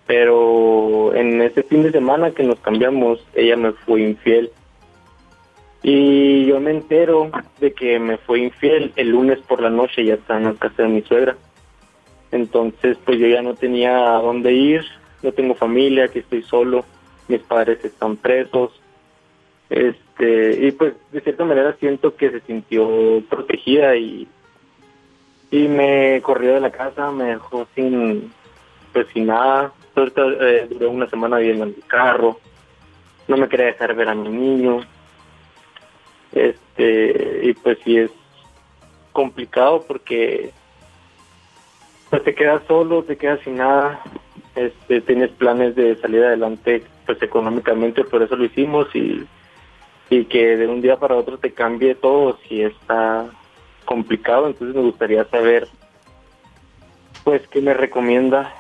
Pero 0.07 1.13
en 1.13 1.41
ese 1.41 1.63
fin 1.63 1.83
de 1.83 1.91
semana 1.91 2.31
que 2.31 2.43
nos 2.43 2.59
cambiamos, 2.59 3.23
ella 3.35 3.55
me 3.55 3.73
fue 3.73 4.01
infiel. 4.01 4.51
Y 5.83 6.45
yo 6.45 6.59
me 6.59 6.71
entero 6.71 7.29
de 7.59 7.73
que 7.73 7.99
me 7.99 8.17
fue 8.17 8.39
infiel 8.39 8.91
el 8.95 9.09
lunes 9.09 9.39
por 9.39 9.61
la 9.61 9.69
noche, 9.69 10.03
ya 10.03 10.15
está 10.15 10.37
en 10.37 10.45
la 10.45 10.53
casa 10.53 10.83
de 10.83 10.89
mi 10.89 11.01
suegra. 11.03 11.37
Entonces, 12.31 12.97
pues 13.05 13.19
yo 13.19 13.27
ya 13.27 13.41
no 13.41 13.55
tenía 13.55 14.15
a 14.15 14.21
dónde 14.21 14.51
ir, 14.51 14.83
no 15.21 15.31
tengo 15.31 15.55
familia, 15.55 16.07
que 16.07 16.19
estoy 16.19 16.43
solo, 16.43 16.85
mis 17.27 17.41
padres 17.41 17.83
están 17.85 18.17
presos. 18.17 18.71
Este, 19.69 20.08
y 20.19 20.71
pues 20.71 20.93
de 21.11 21.21
cierta 21.21 21.45
manera 21.45 21.75
siento 21.79 22.15
que 22.15 22.29
se 22.29 22.41
sintió 22.41 23.23
protegida 23.29 23.95
y 23.95 24.27
y 25.51 25.67
me 25.67 26.21
corrió 26.21 26.53
de 26.53 26.59
la 26.59 26.71
casa, 26.71 27.11
me 27.11 27.25
dejó 27.25 27.67
sin 27.75 28.31
pues 28.93 29.07
sin 29.13 29.27
nada. 29.27 29.71
Ahorita 29.95 30.21
eh, 30.41 30.67
duré 30.69 30.87
una 30.87 31.09
semana 31.09 31.37
viviendo 31.37 31.65
en 31.65 31.75
mi 31.75 31.81
carro. 31.83 32.39
no 33.27 33.37
me 33.37 33.47
quería 33.47 33.67
dejar 33.67 33.95
ver 33.95 34.09
a 34.09 34.15
mi 34.15 34.29
niño. 34.29 34.81
Este, 36.31 37.41
y 37.43 37.53
pues 37.53 37.79
sí 37.83 37.97
es 37.97 38.11
complicado 39.11 39.83
porque 39.87 40.51
pues 42.09 42.23
te 42.23 42.33
quedas 42.33 42.61
solo, 42.67 43.03
te 43.03 43.17
quedas 43.17 43.39
sin 43.41 43.57
nada, 43.57 44.01
este, 44.55 45.01
tienes 45.01 45.31
planes 45.31 45.75
de 45.75 45.95
salir 45.97 46.23
adelante 46.23 46.83
pues 47.05 47.21
económicamente, 47.21 48.03
por 48.03 48.21
eso 48.21 48.35
lo 48.35 48.45
hicimos 48.45 48.87
y, 48.95 49.27
y 50.09 50.25
que 50.25 50.57
de 50.57 50.67
un 50.67 50.81
día 50.81 50.97
para 50.97 51.15
otro 51.15 51.37
te 51.37 51.53
cambie 51.53 51.95
todo, 51.95 52.37
si 52.47 52.61
está 52.61 53.27
complicado, 53.85 54.47
entonces 54.47 54.75
me 54.75 54.83
gustaría 54.83 55.25
saber 55.25 55.67
pues 57.23 57.47
qué 57.49 57.61
me 57.61 57.73
recomienda, 57.73 58.53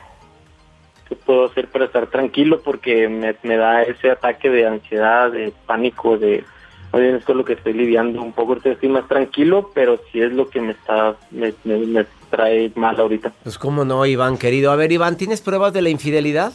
qué 1.07 1.15
puedo 1.15 1.45
hacer 1.45 1.67
para 1.69 1.85
estar 1.85 2.07
tranquilo 2.07 2.61
porque 2.61 3.07
me, 3.07 3.57
da 3.57 3.83
ese 3.83 4.11
ataque 4.11 4.49
de 4.49 4.67
ansiedad, 4.67 5.31
de 5.31 5.53
pánico, 5.65 6.17
de 6.17 6.43
oye, 6.91 7.15
es 7.15 7.25
con 7.25 7.37
lo 7.37 7.45
que 7.45 7.53
estoy 7.53 7.73
lidiando 7.73 8.21
un 8.21 8.33
poco, 8.33 8.57
estoy 8.63 8.89
más 8.89 9.07
tranquilo, 9.07 9.71
pero 9.73 9.99
sí 10.11 10.21
es 10.21 10.31
lo 10.31 10.49
que 10.49 10.61
me 10.61 10.71
está, 10.71 11.15
me, 11.31 11.53
me, 11.63 11.77
me 11.77 12.05
trae 12.29 12.71
mal 12.75 12.99
ahorita. 12.99 13.33
Pues 13.43 13.57
cómo 13.57 13.85
no, 13.85 14.05
Iván, 14.05 14.37
querido. 14.37 14.71
A 14.71 14.75
ver, 14.75 14.91
Iván, 14.91 15.17
¿tienes 15.17 15.41
pruebas 15.41 15.73
de 15.73 15.81
la 15.81 15.89
infidelidad? 15.89 16.53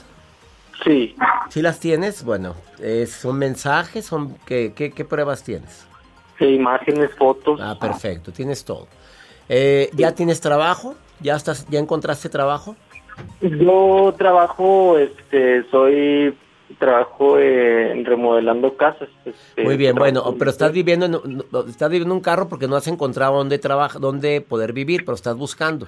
Sí, 0.84 1.16
¿Sí 1.48 1.62
las 1.62 1.80
tienes? 1.80 2.24
Bueno, 2.24 2.54
eh, 2.78 3.06
¿son 3.06 3.38
mensajes? 3.38 4.04
Son, 4.04 4.36
¿qué, 4.46 4.72
qué, 4.74 4.90
qué 4.90 5.04
pruebas 5.04 5.42
tienes? 5.42 5.86
sí, 6.38 6.46
imágenes, 6.46 7.10
fotos. 7.16 7.60
Ah, 7.62 7.76
perfecto, 7.80 8.32
tienes 8.32 8.64
todo. 8.64 8.88
Eh, 9.48 9.88
¿Ya 9.94 10.12
tienes 10.14 10.40
trabajo? 10.40 10.94
¿Ya 11.20 11.36
estás, 11.36 11.66
ya 11.68 11.78
encontraste 11.78 12.28
trabajo? 12.28 12.76
Yo 13.40 14.12
trabajo, 14.18 14.98
este, 14.98 15.64
soy, 15.70 16.36
trabajo 16.78 17.38
eh, 17.38 17.94
remodelando 18.04 18.76
casas. 18.76 19.08
este, 19.24 19.62
Muy 19.62 19.76
bien, 19.76 19.94
bueno, 19.94 20.24
en- 20.26 20.38
pero 20.38 20.50
estás 20.50 20.72
viviendo 20.72 21.06
en, 21.06 21.44
estás 21.68 21.88
viviendo 21.88 22.12
en 22.12 22.16
un 22.18 22.22
carro 22.22 22.48
porque 22.48 22.66
no 22.66 22.74
has 22.76 22.88
encontrado 22.88 23.36
dónde 23.36 23.58
trabajar, 23.58 24.00
dónde 24.00 24.40
poder 24.40 24.72
vivir, 24.72 25.04
pero 25.04 25.14
estás 25.14 25.36
buscando. 25.36 25.86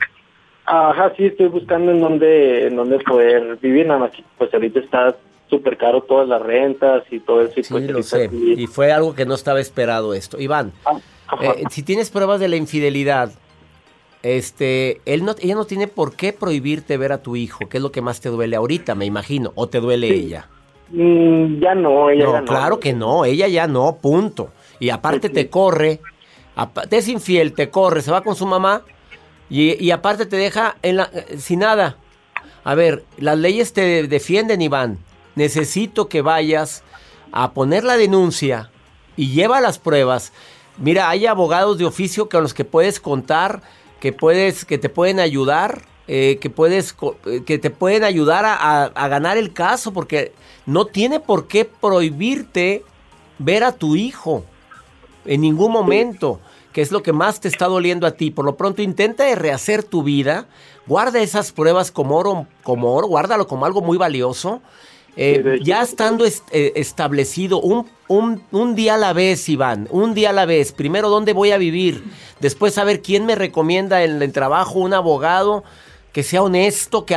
Ajá, 0.67 1.13
sí, 1.17 1.27
estoy 1.27 1.47
buscando 1.49 1.93
en 1.93 2.01
dónde, 2.01 2.67
en 2.67 2.77
dónde 2.77 2.99
poder 2.99 3.57
vivir, 3.57 3.87
nada 3.87 4.01
más 4.01 4.11
que 4.11 4.25
pues 4.37 4.53
ahorita 4.53 4.81
está 4.81 5.17
súper 5.49 5.77
caro 5.77 6.03
todas 6.03 6.29
las 6.29 6.43
rentas 6.43 7.05
y 7.11 7.21
todo 7.21 7.43
eso. 7.43 7.61
Y 7.61 7.63
Sí, 7.63 7.73
pues, 7.73 7.89
lo 7.89 8.03
sé. 8.03 8.29
Y 8.33 8.67
fue 8.67 8.93
algo 8.93 9.15
que 9.15 9.27
no 9.27 9.35
estaba 9.35 9.61
esperado 9.61 10.13
esto. 10.13 10.41
Iván, 10.41 10.73
Ah, 11.29 11.39
eh, 11.43 11.65
si 11.71 11.83
tienes 11.83 12.11
pruebas 12.11 12.41
de 12.41 12.49
la 12.49 12.57
infidelidad, 12.57 13.31
este, 14.23 15.01
él 15.07 15.25
no, 15.25 15.35
ella 15.41 15.55
no 15.55 15.65
tiene 15.65 15.89
por 15.89 16.15
qué 16.15 16.33
prohibirte 16.33 16.97
ver 16.97 17.13
a 17.13 17.23
tu 17.23 17.37
hijo, 17.37 17.69
que 17.69 17.79
es 17.79 17.83
lo 17.83 17.93
que 17.93 18.01
más 18.01 18.21
te 18.21 18.29
duele 18.29 18.57
ahorita, 18.57 18.95
me 18.95 19.07
imagino, 19.07 19.53
o 19.55 19.69
te 19.69 19.81
duele 19.81 20.09
ella. 20.09 20.49
Mm, 20.91 21.61
ya 21.61 21.75
no, 21.75 22.11
ella 22.11 22.27
ya 22.33 22.41
No, 22.41 22.47
claro 22.47 22.81
que 22.81 22.93
no, 22.93 23.25
ella 23.25 23.49
ya 23.49 23.67
no, 23.67 23.99
punto. 24.01 24.51
Y 24.79 24.91
aparte 24.91 25.31
te 25.31 25.49
corre, 25.49 26.01
te 26.89 26.97
es 26.97 27.09
infiel, 27.09 27.53
te 27.53 27.71
corre, 27.71 28.03
se 28.03 28.11
va 28.13 28.21
con 28.21 28.37
su 28.37 28.47
mamá 28.47 28.83
y, 29.49 29.91
aparte 29.91 30.27
te 30.27 30.37
deja 30.37 30.77
en 30.83 30.97
la, 30.97 31.11
sin 31.39 31.61
nada. 31.61 31.97
A 32.65 32.75
ver, 32.75 33.05
las 33.19 33.39
leyes 33.39 33.73
te 33.73 34.07
defienden, 34.09 34.61
Iván. 34.61 34.99
Necesito 35.37 36.09
que 36.09 36.23
vayas 36.23 36.83
a 37.31 37.53
poner 37.53 37.85
la 37.85 37.97
denuncia 37.97 38.71
y 39.17 39.31
lleva 39.31 39.61
las 39.61 39.79
pruebas. 39.79 40.33
Mira, 40.79 41.09
hay 41.09 41.27
abogados 41.27 41.79
de 41.79 41.85
oficio 41.85 42.29
con 42.29 42.43
los 42.43 42.55
que 42.55 42.65
puedes 42.65 42.99
contar, 42.99 43.63
que 44.01 44.13
puedes, 44.13 44.65
que 44.65 44.79
te 44.79 44.89
pueden 44.89 45.21
ayudar, 45.21 45.83
eh, 46.09 46.39
que 46.41 46.51
puedes, 46.51 46.97
eh, 47.27 47.43
que 47.47 47.59
te 47.59 47.71
pueden 47.71 48.05
ayudar 48.05 48.45
a 48.45 49.09
ganar 49.09 49.37
el 49.37 49.53
caso, 49.53 49.93
porque 49.93 50.33
no 50.67 50.87
tiene 50.87 51.21
por 51.21 51.47
qué 51.47 51.65
prohibirte 51.65 52.85
ver 53.39 53.63
a 53.65 53.73
tu 53.73 53.97
hijo 53.97 54.45
en 55.27 55.41
ningún 55.41 55.73
momento, 55.73 56.41
que 56.77 56.83
es 56.83 56.93
lo 56.93 57.03
que 57.03 57.15
más 57.15 57.41
te 57.41 57.49
está 57.49 57.69
doliendo 57.69 58.07
a 58.07 58.11
ti. 58.11 58.31
Por 58.31 58.45
lo 58.45 58.59
pronto 58.59 58.83
intenta 58.83 59.25
de 59.25 59.35
rehacer 59.35 59.83
tu 59.83 60.03
vida, 60.03 60.47
guarda 60.87 61.21
esas 61.23 61.51
pruebas 61.51 61.91
como 61.91 62.19
oro, 62.19 62.47
como 62.63 62.93
oro, 62.95 63.07
guárdalo 63.09 63.47
como 63.47 63.65
algo 63.65 63.81
muy 63.81 63.97
valioso. 63.97 64.61
Eh, 65.17 65.61
ya 65.65 65.81
estando 65.81 66.27
est- 66.27 66.45
eh, 66.53 66.75
establecido 66.77 67.63
un, 67.63 67.87
un- 68.09 68.43
un 68.53 68.75
día 68.75 68.97
a 68.97 68.99
la 68.99 69.15
vez, 69.15 69.49
Iván, 69.49 69.89
un 69.91 70.13
día 70.13 70.29
a 70.29 70.33
la 70.35 70.45
vez. 70.45 70.73
Primero, 70.73 71.09
¿dónde 71.09 71.33
voy 71.33 71.51
a 71.53 71.57
vivir? 71.57 72.05
Después, 72.41 72.75
saber 72.75 73.01
quién 73.01 73.25
me 73.25 73.37
recomienda 73.37 74.05
en 74.05 74.21
el 74.21 74.33
trabajo, 74.33 74.79
un 74.79 74.93
abogado 74.93 75.65
que 76.13 76.23
sea 76.23 76.43
honesto, 76.43 77.07
que 77.07 77.17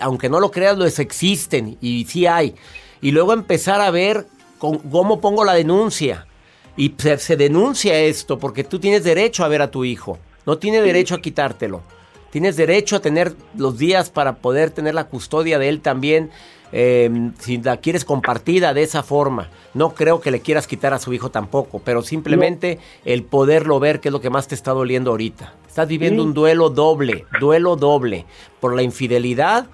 aunque 0.00 0.30
no 0.30 0.40
lo 0.40 0.50
creas, 0.50 0.78
los 0.78 0.98
existen 0.98 1.76
y 1.82 2.06
sí 2.06 2.24
hay. 2.26 2.54
Y 3.02 3.10
luego 3.10 3.34
empezar 3.34 3.82
a 3.82 3.90
ver 3.90 4.26
con- 4.58 4.78
cómo 4.78 5.20
pongo 5.20 5.44
la 5.44 5.52
denuncia. 5.52 6.26
Y 6.76 6.94
se, 6.98 7.18
se 7.18 7.36
denuncia 7.36 7.98
esto 8.00 8.38
porque 8.38 8.64
tú 8.64 8.78
tienes 8.78 9.04
derecho 9.04 9.44
a 9.44 9.48
ver 9.48 9.62
a 9.62 9.70
tu 9.70 9.84
hijo. 9.84 10.18
No 10.46 10.58
tiene 10.58 10.80
derecho 10.82 11.14
a 11.14 11.20
quitártelo. 11.22 11.82
Tienes 12.30 12.56
derecho 12.56 12.96
a 12.96 13.00
tener 13.00 13.34
los 13.56 13.78
días 13.78 14.10
para 14.10 14.36
poder 14.36 14.70
tener 14.70 14.94
la 14.94 15.04
custodia 15.04 15.58
de 15.58 15.68
él 15.68 15.80
también. 15.80 16.30
eh, 16.76 17.30
si 17.38 17.58
la 17.58 17.76
quieres 17.76 18.04
compartida 18.04 18.74
de 18.74 18.82
esa 18.82 19.04
forma. 19.04 19.48
No 19.74 19.94
creo 19.94 20.20
que 20.20 20.32
le 20.32 20.40
quieras 20.40 20.66
quitar 20.66 20.92
a 20.92 20.98
su 20.98 21.12
hijo 21.12 21.30
tampoco, 21.30 21.80
pero 21.84 22.02
simplemente 22.02 22.80
el 23.04 23.22
poderlo 23.22 23.78
ver, 23.78 24.00
que 24.00 24.08
es 24.08 24.12
lo 24.12 24.20
que 24.20 24.28
más 24.30 24.48
te 24.48 24.56
está 24.56 24.72
doliendo 24.72 25.12
ahorita. 25.12 25.54
Estás 25.68 25.86
viviendo 25.86 26.22
Sí. 26.24 26.28
un 26.28 26.34
duelo 26.34 26.70
doble, 26.70 27.26
duelo 27.38 27.76
doble. 27.76 28.24
Por 28.58 28.74
la 28.74 28.82
infidelidad, 28.82 29.66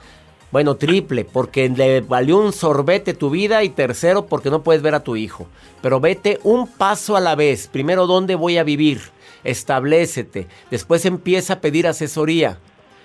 bueno, 0.53 0.75
triple, 0.75 1.25
porque 1.25 1.69
le 1.69 2.01
valió 2.01 2.39
un 2.39 2.53
sorbete 2.53 3.15
tu 3.15 3.31
vida 3.31 3.63
y 3.63 3.69
tercero, 3.69 4.27
porque 4.27 4.51
no 4.51 4.63
puedes 4.63 4.83
ver 4.83 4.97
a 4.97 5.05
tu 5.05 5.15
hijo. 5.15 5.47
Pero 5.81 6.01
vete 6.01 6.41
un 6.43 6.67
paso 6.67 7.17
a 7.17 7.21
la 7.21 7.37
vez. 7.37 7.69
Primero, 7.69 8.07
¿dónde 8.09 8.35
voy 8.35 8.59
a 8.59 8.65
vivir? 8.65 9.01
Establecete. 9.45 10.49
Después 10.71 11.05
empieza 11.05 11.55
a 11.55 11.61
pedir 11.61 11.87
asesoría. 11.87 12.59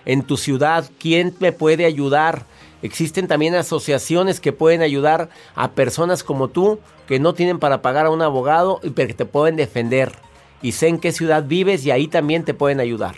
En 0.06 0.24
tu 0.24 0.38
ciudad, 0.38 0.90
¿quién 1.00 1.36
me 1.40 1.52
puede 1.52 1.86
ayudar? 1.86 2.46
Existen 2.82 3.28
también 3.28 3.56
asociaciones 3.56 4.40
que 4.40 4.52
pueden 4.52 4.82
ayudar 4.82 5.30
a 5.56 5.72
personas 5.72 6.24
como 6.24 6.50
tú 6.50 6.80
que 7.08 7.20
no 7.20 7.34
tienen 7.34 7.60
para 7.60 7.82
pagar 7.82 8.08
a 8.08 8.12
un 8.12 8.22
abogado 8.22 8.80
y 8.84 8.90
pero 8.90 9.08
que 9.08 9.14
te 9.14 9.26
pueden 9.26 9.56
defender. 9.56 10.12
Y 10.62 10.72
sé 10.72 10.88
en 10.88 11.00
qué 11.00 11.12
ciudad 11.12 11.46
vives 11.46 11.86
y 11.86 11.92
ahí 11.92 12.08
también 12.08 12.44
te 12.44 12.54
pueden 12.54 12.80
ayudar. 12.80 13.16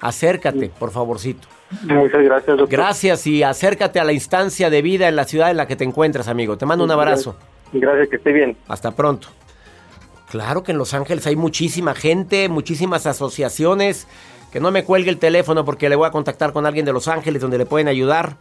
Acércate, 0.00 0.70
por 0.78 0.90
favorcito. 0.90 1.46
Muchas 1.82 2.22
gracias, 2.22 2.58
doctor. 2.58 2.68
Gracias 2.68 3.26
y 3.26 3.42
acércate 3.42 4.00
a 4.00 4.04
la 4.04 4.12
instancia 4.12 4.70
de 4.70 4.82
vida 4.82 5.08
en 5.08 5.16
la 5.16 5.24
ciudad 5.24 5.50
en 5.50 5.56
la 5.56 5.66
que 5.66 5.76
te 5.76 5.84
encuentras, 5.84 6.28
amigo. 6.28 6.58
Te 6.58 6.66
mando 6.66 6.84
un 6.84 6.90
abrazo. 6.90 7.36
Gracias, 7.72 8.08
que 8.08 8.16
esté 8.16 8.32
bien. 8.32 8.56
Hasta 8.68 8.90
pronto. 8.90 9.28
Claro 10.30 10.62
que 10.62 10.72
en 10.72 10.78
Los 10.78 10.94
Ángeles 10.94 11.26
hay 11.26 11.36
muchísima 11.36 11.94
gente, 11.94 12.48
muchísimas 12.48 13.06
asociaciones. 13.06 14.06
Que 14.52 14.58
no 14.58 14.72
me 14.72 14.84
cuelgue 14.84 15.10
el 15.10 15.18
teléfono 15.18 15.64
porque 15.64 15.88
le 15.88 15.94
voy 15.94 16.08
a 16.08 16.10
contactar 16.10 16.52
con 16.52 16.66
alguien 16.66 16.84
de 16.84 16.92
Los 16.92 17.06
Ángeles 17.06 17.40
donde 17.40 17.58
le 17.58 17.66
pueden 17.66 17.86
ayudar 17.86 18.36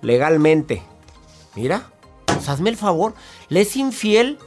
legalmente. 0.00 0.82
Mira, 1.54 1.84
pues 2.26 2.48
hazme 2.48 2.70
el 2.70 2.76
favor. 2.76 3.14
Le 3.48 3.60
es 3.60 3.76
infiel 3.76 4.38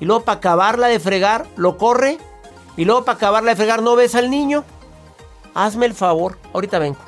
y 0.00 0.04
luego 0.04 0.24
para 0.24 0.38
acabarla 0.38 0.88
de 0.88 1.00
fregar 1.00 1.46
lo 1.56 1.78
corre 1.78 2.18
y 2.76 2.84
luego 2.84 3.04
para 3.04 3.16
acabarla 3.16 3.52
de 3.52 3.56
fregar 3.56 3.82
no 3.82 3.96
ves 3.96 4.14
al 4.14 4.30
niño. 4.30 4.64
Hazme 5.54 5.86
el 5.86 5.94
favor. 5.94 6.38
Ahorita 6.52 6.78
vengo. 6.78 7.07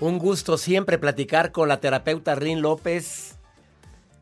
Un 0.00 0.18
gusto 0.18 0.58
siempre 0.58 0.98
platicar 0.98 1.52
con 1.52 1.68
la 1.68 1.80
terapeuta 1.80 2.34
Rin 2.34 2.60
López. 2.60 3.36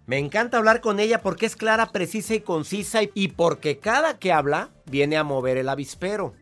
Me 0.06 0.18
encanta 0.18 0.58
hablar 0.58 0.80
con 0.80 1.00
ella 1.00 1.20
porque 1.22 1.46
es 1.46 1.56
clara, 1.56 1.86
precisa 1.90 2.34
y 2.34 2.40
concisa 2.40 3.00
y- 3.14 3.28
porque 3.28 3.78
cada 3.78 4.18
que 4.18 4.32
habla 4.32 4.68
viene 4.86 5.16
a 5.16 5.24
mover 5.24 5.56
el 5.56 5.68
avispero. 5.68 6.34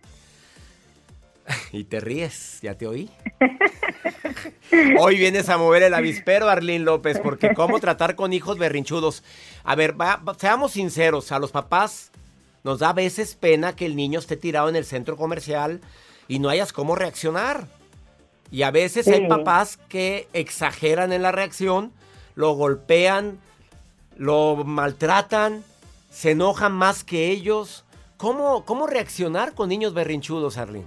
Y 1.72 1.84
te 1.84 2.00
ríes, 2.00 2.58
ya 2.62 2.74
te 2.76 2.86
oí. 2.86 3.10
Hoy 4.98 5.16
vienes 5.16 5.48
a 5.48 5.56
mover 5.58 5.82
el 5.82 5.94
avispero, 5.94 6.48
Arlín 6.48 6.84
López, 6.84 7.18
porque 7.20 7.52
cómo 7.54 7.80
tratar 7.80 8.14
con 8.14 8.32
hijos 8.32 8.58
berrinchudos. 8.58 9.22
A 9.64 9.74
ver, 9.74 9.98
va- 10.00 10.20
seamos 10.38 10.72
sinceros, 10.72 11.32
a 11.32 11.38
los 11.38 11.50
papás 11.50 12.10
nos 12.64 12.78
da 12.80 12.90
a 12.90 12.94
veces 12.94 13.34
pena 13.34 13.74
que 13.74 13.86
el 13.86 13.96
niño 13.96 14.18
esté 14.20 14.36
tirado 14.36 14.68
en 14.68 14.76
el 14.76 14.84
centro 14.84 15.16
comercial 15.16 15.80
y 16.28 16.38
no 16.38 16.48
hayas 16.48 16.72
cómo 16.72 16.94
reaccionar. 16.94 17.66
Y 18.52 18.64
a 18.64 18.71
veces 18.71 19.09
hay 19.09 19.26
papás 19.26 19.78
que 19.88 20.28
exageran 20.35 21.12
en 21.12 21.23
la 21.23 21.32
reacción, 21.32 21.90
lo 22.35 22.52
golpean, 22.52 23.38
lo 24.18 24.56
maltratan, 24.56 25.64
se 26.11 26.32
enojan 26.32 26.73
más 26.73 27.02
que 27.02 27.28
ellos. 27.28 27.87
¿Cómo, 28.18 28.66
cómo 28.66 28.87
reaccionar 28.87 29.54
con 29.54 29.71
niños 29.71 29.94
berrinchudos, 29.94 30.59
Arlene? 30.59 30.87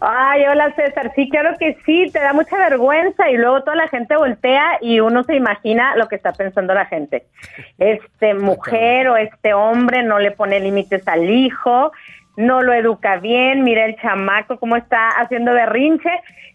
Ay, 0.00 0.46
hola 0.46 0.72
César, 0.76 1.12
sí, 1.16 1.28
claro 1.28 1.56
que 1.58 1.76
sí, 1.84 2.08
te 2.12 2.20
da 2.20 2.32
mucha 2.32 2.56
vergüenza 2.56 3.28
y 3.30 3.36
luego 3.36 3.62
toda 3.62 3.74
la 3.74 3.88
gente 3.88 4.16
voltea 4.16 4.78
y 4.80 5.00
uno 5.00 5.24
se 5.24 5.34
imagina 5.34 5.96
lo 5.96 6.08
que 6.08 6.14
está 6.14 6.32
pensando 6.32 6.72
la 6.72 6.86
gente. 6.86 7.26
Este 7.78 8.34
mujer 8.34 9.08
o 9.08 9.16
este 9.16 9.54
hombre 9.54 10.04
no 10.04 10.20
le 10.20 10.30
pone 10.30 10.60
límites 10.60 11.06
al 11.08 11.28
hijo, 11.28 11.90
no 12.38 12.62
lo 12.62 12.72
educa 12.72 13.16
bien, 13.16 13.64
mira 13.64 13.84
el 13.84 13.96
chamaco 13.96 14.58
cómo 14.58 14.76
está 14.76 15.08
haciendo 15.10 15.52
berrinche 15.52 16.10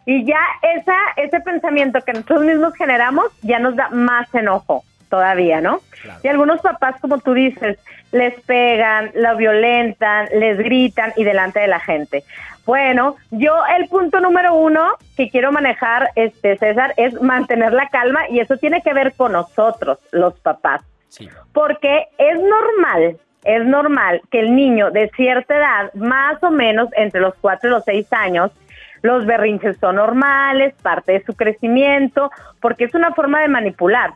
y 0.05 0.23
ya 0.23 0.39
esa 0.61 0.95
ese 1.17 1.41
pensamiento 1.41 1.99
que 2.01 2.13
nosotros 2.13 2.45
mismos 2.45 2.73
generamos 2.75 3.25
ya 3.41 3.59
nos 3.59 3.75
da 3.75 3.89
más 3.89 4.33
enojo 4.33 4.83
todavía, 5.09 5.59
¿no? 5.59 5.81
Y 6.23 6.27
algunos 6.29 6.61
papás, 6.61 6.95
como 7.01 7.19
tú 7.19 7.33
dices, 7.33 7.77
les 8.13 8.33
pegan, 8.41 9.11
lo 9.13 9.35
violentan, 9.35 10.27
les 10.33 10.57
gritan 10.57 11.13
y 11.17 11.25
delante 11.25 11.59
de 11.59 11.67
la 11.67 11.81
gente. 11.81 12.23
Bueno, 12.65 13.17
yo 13.29 13.53
el 13.77 13.89
punto 13.89 14.21
número 14.21 14.55
uno 14.55 14.95
que 15.17 15.29
quiero 15.29 15.51
manejar, 15.51 16.11
este 16.15 16.57
César, 16.57 16.93
es 16.95 17.21
mantener 17.21 17.73
la 17.73 17.89
calma 17.89 18.29
y 18.29 18.39
eso 18.39 18.55
tiene 18.55 18.81
que 18.81 18.93
ver 18.93 19.13
con 19.13 19.33
nosotros, 19.33 19.99
los 20.11 20.39
papás. 20.39 20.81
Porque 21.51 22.07
es 22.17 22.39
normal, 22.39 23.17
es 23.45 23.65
normal 23.65 24.21
que 24.32 24.39
el 24.39 24.56
niño 24.56 24.91
de 24.91 25.10
cierta 25.15 25.58
edad, 25.58 25.93
más 25.93 26.41
o 26.43 26.51
menos 26.51 26.89
entre 26.95 27.21
los 27.21 27.34
cuatro 27.41 27.69
y 27.69 27.73
los 27.73 27.84
seis 27.84 28.08
años, 28.12 28.51
los 29.01 29.25
berrinches 29.25 29.77
son 29.79 29.97
normales, 29.97 30.73
parte 30.82 31.12
de 31.12 31.23
su 31.25 31.34
crecimiento, 31.34 32.32
porque 32.62 32.86
es 32.86 32.95
una 32.95 33.13
forma 33.13 33.41
de 33.41 33.49
manipular. 33.49 34.13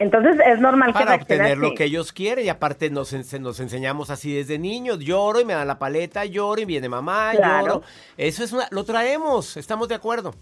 Entonces 0.00 0.36
es 0.46 0.58
normal 0.60 0.88
que 0.88 0.92
Para 0.94 1.16
reaccione 1.16 1.42
obtener 1.42 1.58
lo 1.58 1.74
que 1.74 1.84
ellos 1.84 2.10
quieren 2.10 2.46
y 2.46 2.48
aparte 2.48 2.88
nos, 2.88 3.12
nos 3.38 3.60
enseñamos 3.60 4.08
así 4.08 4.34
desde 4.34 4.58
niños. 4.58 4.98
Lloro 4.98 5.40
y 5.40 5.44
me 5.44 5.52
dan 5.52 5.68
la 5.68 5.78
paleta, 5.78 6.24
lloro 6.24 6.58
y 6.58 6.64
viene 6.64 6.88
mamá, 6.88 7.32
Claro. 7.36 7.66
lloro. 7.66 7.82
Eso 8.16 8.42
es 8.42 8.50
una, 8.54 8.66
lo 8.70 8.82
traemos, 8.84 9.58
estamos 9.58 9.88
de 9.88 9.96
acuerdo. 9.96 10.34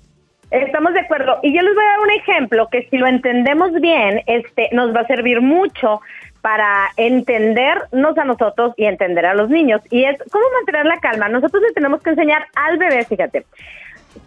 Estamos 0.53 0.95
de 0.95 1.01
acuerdo. 1.01 1.41
Y 1.43 1.53
yo 1.55 1.61
les 1.61 1.75
voy 1.75 1.85
a 1.85 1.89
dar 1.89 1.99
un 1.99 2.11
ejemplo 2.11 2.69
que 2.71 2.89
si 2.89 2.99
lo 2.99 3.09
entendemos 3.09 3.73
bien, 3.81 4.23
este, 4.27 4.69
nos 4.73 4.95
va 4.95 5.01
a 5.01 5.07
servir 5.09 5.41
mucho 5.41 6.01
para 6.41 6.89
entendernos 6.97 8.17
a 8.19 8.25
nosotros 8.25 8.75
y 8.77 8.85
entender 8.85 9.27
a 9.27 9.35
los 9.35 9.51
niños. 9.51 9.81
Y 9.91 10.05
es 10.05 10.19
cómo 10.31 10.45
mantener 10.57 10.87
la 10.87 10.99
calma. 11.01 11.29
Nosotros 11.29 11.63
le 11.63 11.73
tenemos 11.73 12.03
que 12.03 12.11
enseñar 12.11 12.47
al 12.55 12.79
bebé, 12.79 13.05
fíjate. 13.05 13.45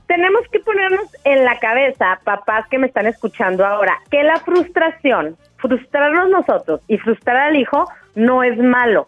Tenemos 0.08 0.41
que 0.52 0.60
ponernos 0.60 1.08
en 1.24 1.43
la 1.45 1.58
cabeza, 1.60 2.19
papás 2.24 2.67
que 2.69 2.78
me 2.78 2.88
están 2.88 3.08
escuchando 3.08 3.65
ahora, 3.65 3.97
que 4.10 4.24
la 4.24 4.38
frustración, 4.38 5.38
frustrarnos 5.58 6.30
nosotros 6.30 6.82
y 6.88 6.97
frustrar 6.97 7.38
al 7.38 7.56
hijo 7.56 7.86
no 8.15 8.43
es 8.43 8.58
malo, 8.58 9.08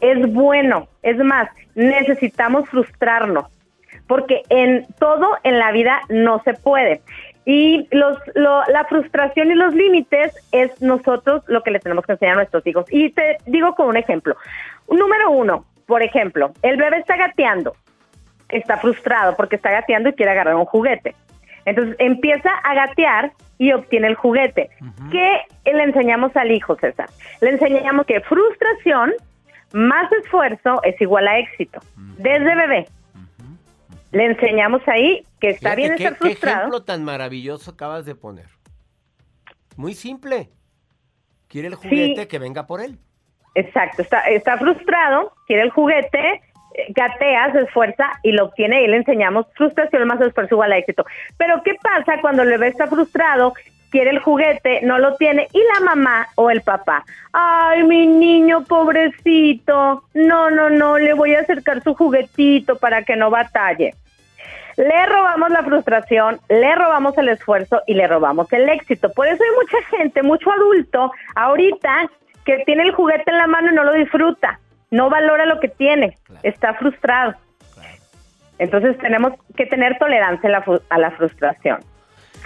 es 0.00 0.32
bueno. 0.32 0.88
Es 1.02 1.16
más, 1.18 1.48
necesitamos 1.74 2.68
frustrarnos 2.68 3.46
porque 4.10 4.42
en 4.48 4.88
todo 4.98 5.36
en 5.44 5.60
la 5.60 5.70
vida 5.70 6.00
no 6.08 6.42
se 6.42 6.54
puede. 6.54 7.00
Y 7.46 7.88
los, 7.90 8.18
lo- 8.34 8.64
la 8.68 8.84
frustración 8.84 9.50
y 9.50 9.54
los 9.54 9.74
límites 9.74 10.34
es 10.52 10.80
nosotros 10.82 11.42
lo 11.46 11.62
que 11.62 11.70
le 11.70 11.80
tenemos 11.80 12.04
que 12.04 12.12
enseñar 12.12 12.34
a 12.34 12.36
nuestros 12.36 12.66
hijos. 12.66 12.84
Y 12.90 13.10
te 13.10 13.38
digo 13.46 13.74
con 13.74 13.88
un 13.88 13.96
ejemplo. 13.96 14.36
Número 14.88 15.30
uno, 15.30 15.64
por 15.86 16.02
ejemplo, 16.02 16.52
el 16.62 16.76
bebé 16.76 16.98
está 16.98 17.16
gateando, 17.16 17.74
está 18.48 18.76
frustrado 18.76 19.34
porque 19.36 19.56
está 19.56 19.70
gateando 19.70 20.10
y 20.10 20.12
quiere 20.12 20.32
agarrar 20.32 20.54
un 20.56 20.66
juguete. 20.66 21.14
Entonces 21.64 21.96
empieza 21.98 22.50
a 22.62 22.74
gatear 22.74 23.32
y 23.58 23.72
obtiene 23.72 24.08
el 24.08 24.14
juguete. 24.14 24.70
¿Qué 25.10 25.40
le 25.64 25.82
enseñamos 25.82 26.34
al 26.36 26.50
hijo, 26.50 26.76
César? 26.76 27.08
Le 27.40 27.50
enseñamos 27.50 28.06
que 28.06 28.20
frustración 28.20 29.12
más 29.72 30.10
esfuerzo 30.12 30.80
es 30.82 31.00
igual 31.00 31.28
a 31.28 31.38
éxito. 31.38 31.80
Desde 32.18 32.54
bebé. 32.54 32.86
Le 34.12 34.24
enseñamos 34.26 34.82
ahí 34.88 35.24
que 35.40 35.50
está 35.50 35.74
Fíjate 35.74 35.80
bien 35.80 35.96
qué, 35.96 36.04
estar 36.04 36.18
qué 36.18 36.24
frustrado. 36.24 36.58
ejemplo 36.58 36.82
tan 36.82 37.04
maravilloso 37.04 37.70
acabas 37.70 38.04
de 38.04 38.14
poner. 38.14 38.46
Muy 39.76 39.94
simple. 39.94 40.50
Quiere 41.48 41.68
el 41.68 41.74
juguete 41.74 42.28
que 42.28 42.38
venga 42.38 42.66
por 42.66 42.80
él. 42.80 42.98
Exacto, 43.54 44.02
está, 44.02 44.20
está 44.28 44.56
frustrado, 44.58 45.32
quiere 45.46 45.62
el 45.62 45.70
juguete, 45.70 46.42
eh, 46.74 46.86
gatea, 46.90 47.50
se 47.52 47.62
esfuerza 47.62 48.08
y 48.22 48.30
lo 48.32 48.44
obtiene 48.44 48.84
y 48.84 48.86
le 48.86 48.98
enseñamos 48.98 49.46
frustración 49.56 50.06
más 50.06 50.20
esfuerzo 50.20 50.54
igual 50.54 50.72
a 50.72 50.78
éxito. 50.78 51.04
Pero 51.36 51.60
¿qué 51.64 51.74
pasa 51.82 52.20
cuando 52.20 52.42
el 52.42 52.50
bebé 52.50 52.68
está 52.68 52.86
frustrado, 52.86 53.54
quiere 53.90 54.10
el 54.10 54.20
juguete, 54.20 54.82
no 54.82 54.98
lo 54.98 55.16
tiene 55.16 55.48
y 55.52 55.60
la 55.74 55.80
mamá 55.80 56.28
o 56.36 56.50
el 56.50 56.62
papá? 56.62 57.04
Ay, 57.32 57.82
mi 57.82 58.06
niño 58.06 58.62
pobrecito, 58.64 60.04
no, 60.14 60.50
no, 60.50 60.70
no, 60.70 60.98
le 60.98 61.14
voy 61.14 61.34
a 61.34 61.40
acercar 61.40 61.82
su 61.82 61.94
juguetito 61.94 62.76
para 62.76 63.02
que 63.02 63.16
no 63.16 63.30
batalle. 63.30 63.94
Le 64.76 65.06
robamos 65.06 65.50
la 65.50 65.62
frustración, 65.62 66.38
le 66.48 66.74
robamos 66.74 67.16
el 67.18 67.28
esfuerzo 67.28 67.82
y 67.86 67.94
le 67.94 68.06
robamos 68.06 68.52
el 68.52 68.68
éxito. 68.68 69.10
Por 69.12 69.26
eso 69.26 69.42
hay 69.42 69.50
mucha 69.56 69.96
gente, 69.96 70.22
mucho 70.22 70.50
adulto 70.50 71.12
ahorita 71.34 72.08
que 72.44 72.62
tiene 72.64 72.84
el 72.84 72.92
juguete 72.92 73.30
en 73.30 73.38
la 73.38 73.46
mano 73.46 73.70
y 73.70 73.74
no 73.74 73.84
lo 73.84 73.92
disfruta, 73.92 74.58
no 74.90 75.10
valora 75.10 75.44
lo 75.46 75.60
que 75.60 75.68
tiene, 75.68 76.16
está 76.42 76.74
frustrado. 76.74 77.34
Entonces 78.58 78.96
tenemos 78.98 79.32
que 79.56 79.66
tener 79.66 79.98
tolerancia 79.98 80.48
a 80.48 80.52
la, 80.52 80.64
fru- 80.64 80.82
a 80.90 80.98
la 80.98 81.10
frustración, 81.12 81.80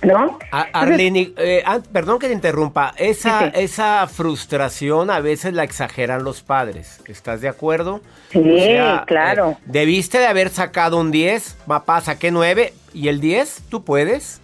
¿no? 0.02 0.38
Arlene, 0.50 1.32
eh, 1.38 1.62
an- 1.64 1.82
perdón 1.92 2.18
que 2.18 2.26
te 2.26 2.32
interrumpa. 2.32 2.92
Esa, 2.96 3.48
esa 3.48 4.06
frustración 4.06 5.10
a 5.10 5.20
veces 5.20 5.54
la 5.54 5.64
exageran 5.64 6.24
los 6.24 6.42
padres. 6.42 7.00
¿Estás 7.06 7.40
de 7.40 7.48
acuerdo? 7.48 8.00
Sí, 8.30 8.76
claro. 9.06 9.50
eh, 9.52 9.56
debiste 9.66 10.18
de 10.18 10.26
haber 10.26 10.48
sacado 10.50 10.98
un 11.00 11.10
10. 11.10 11.56
Papá, 11.66 12.00
saqué 12.00 12.30
9. 12.30 12.72
¿Y 12.92 13.08
el 13.08 13.20
10? 13.20 13.62
¿Tú 13.70 13.84
puedes? 13.84 14.40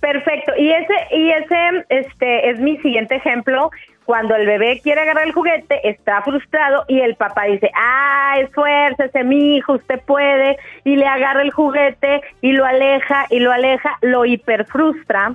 Perfecto. 0.00 0.52
Y 0.56 0.70
ese, 0.72 0.94
y 1.10 1.30
ese, 1.30 1.84
este, 1.90 2.50
es 2.50 2.58
mi 2.60 2.78
siguiente 2.78 3.16
ejemplo. 3.16 3.70
Cuando 4.04 4.34
el 4.34 4.46
bebé 4.46 4.80
quiere 4.82 5.02
agarrar 5.02 5.26
el 5.26 5.32
juguete, 5.32 5.88
está 5.88 6.22
frustrado 6.22 6.84
y 6.88 7.00
el 7.00 7.14
papá 7.14 7.44
dice, 7.44 7.70
ah, 7.76 8.36
esfuércese, 8.40 9.22
mi 9.24 9.56
hijo, 9.56 9.74
usted 9.74 10.00
puede, 10.00 10.56
y 10.84 10.96
le 10.96 11.06
agarra 11.06 11.42
el 11.42 11.50
juguete 11.50 12.20
y 12.40 12.52
lo 12.52 12.64
aleja 12.64 13.26
y 13.30 13.38
lo 13.38 13.52
aleja, 13.52 13.98
lo 14.00 14.24
hiperfrustra 14.24 15.32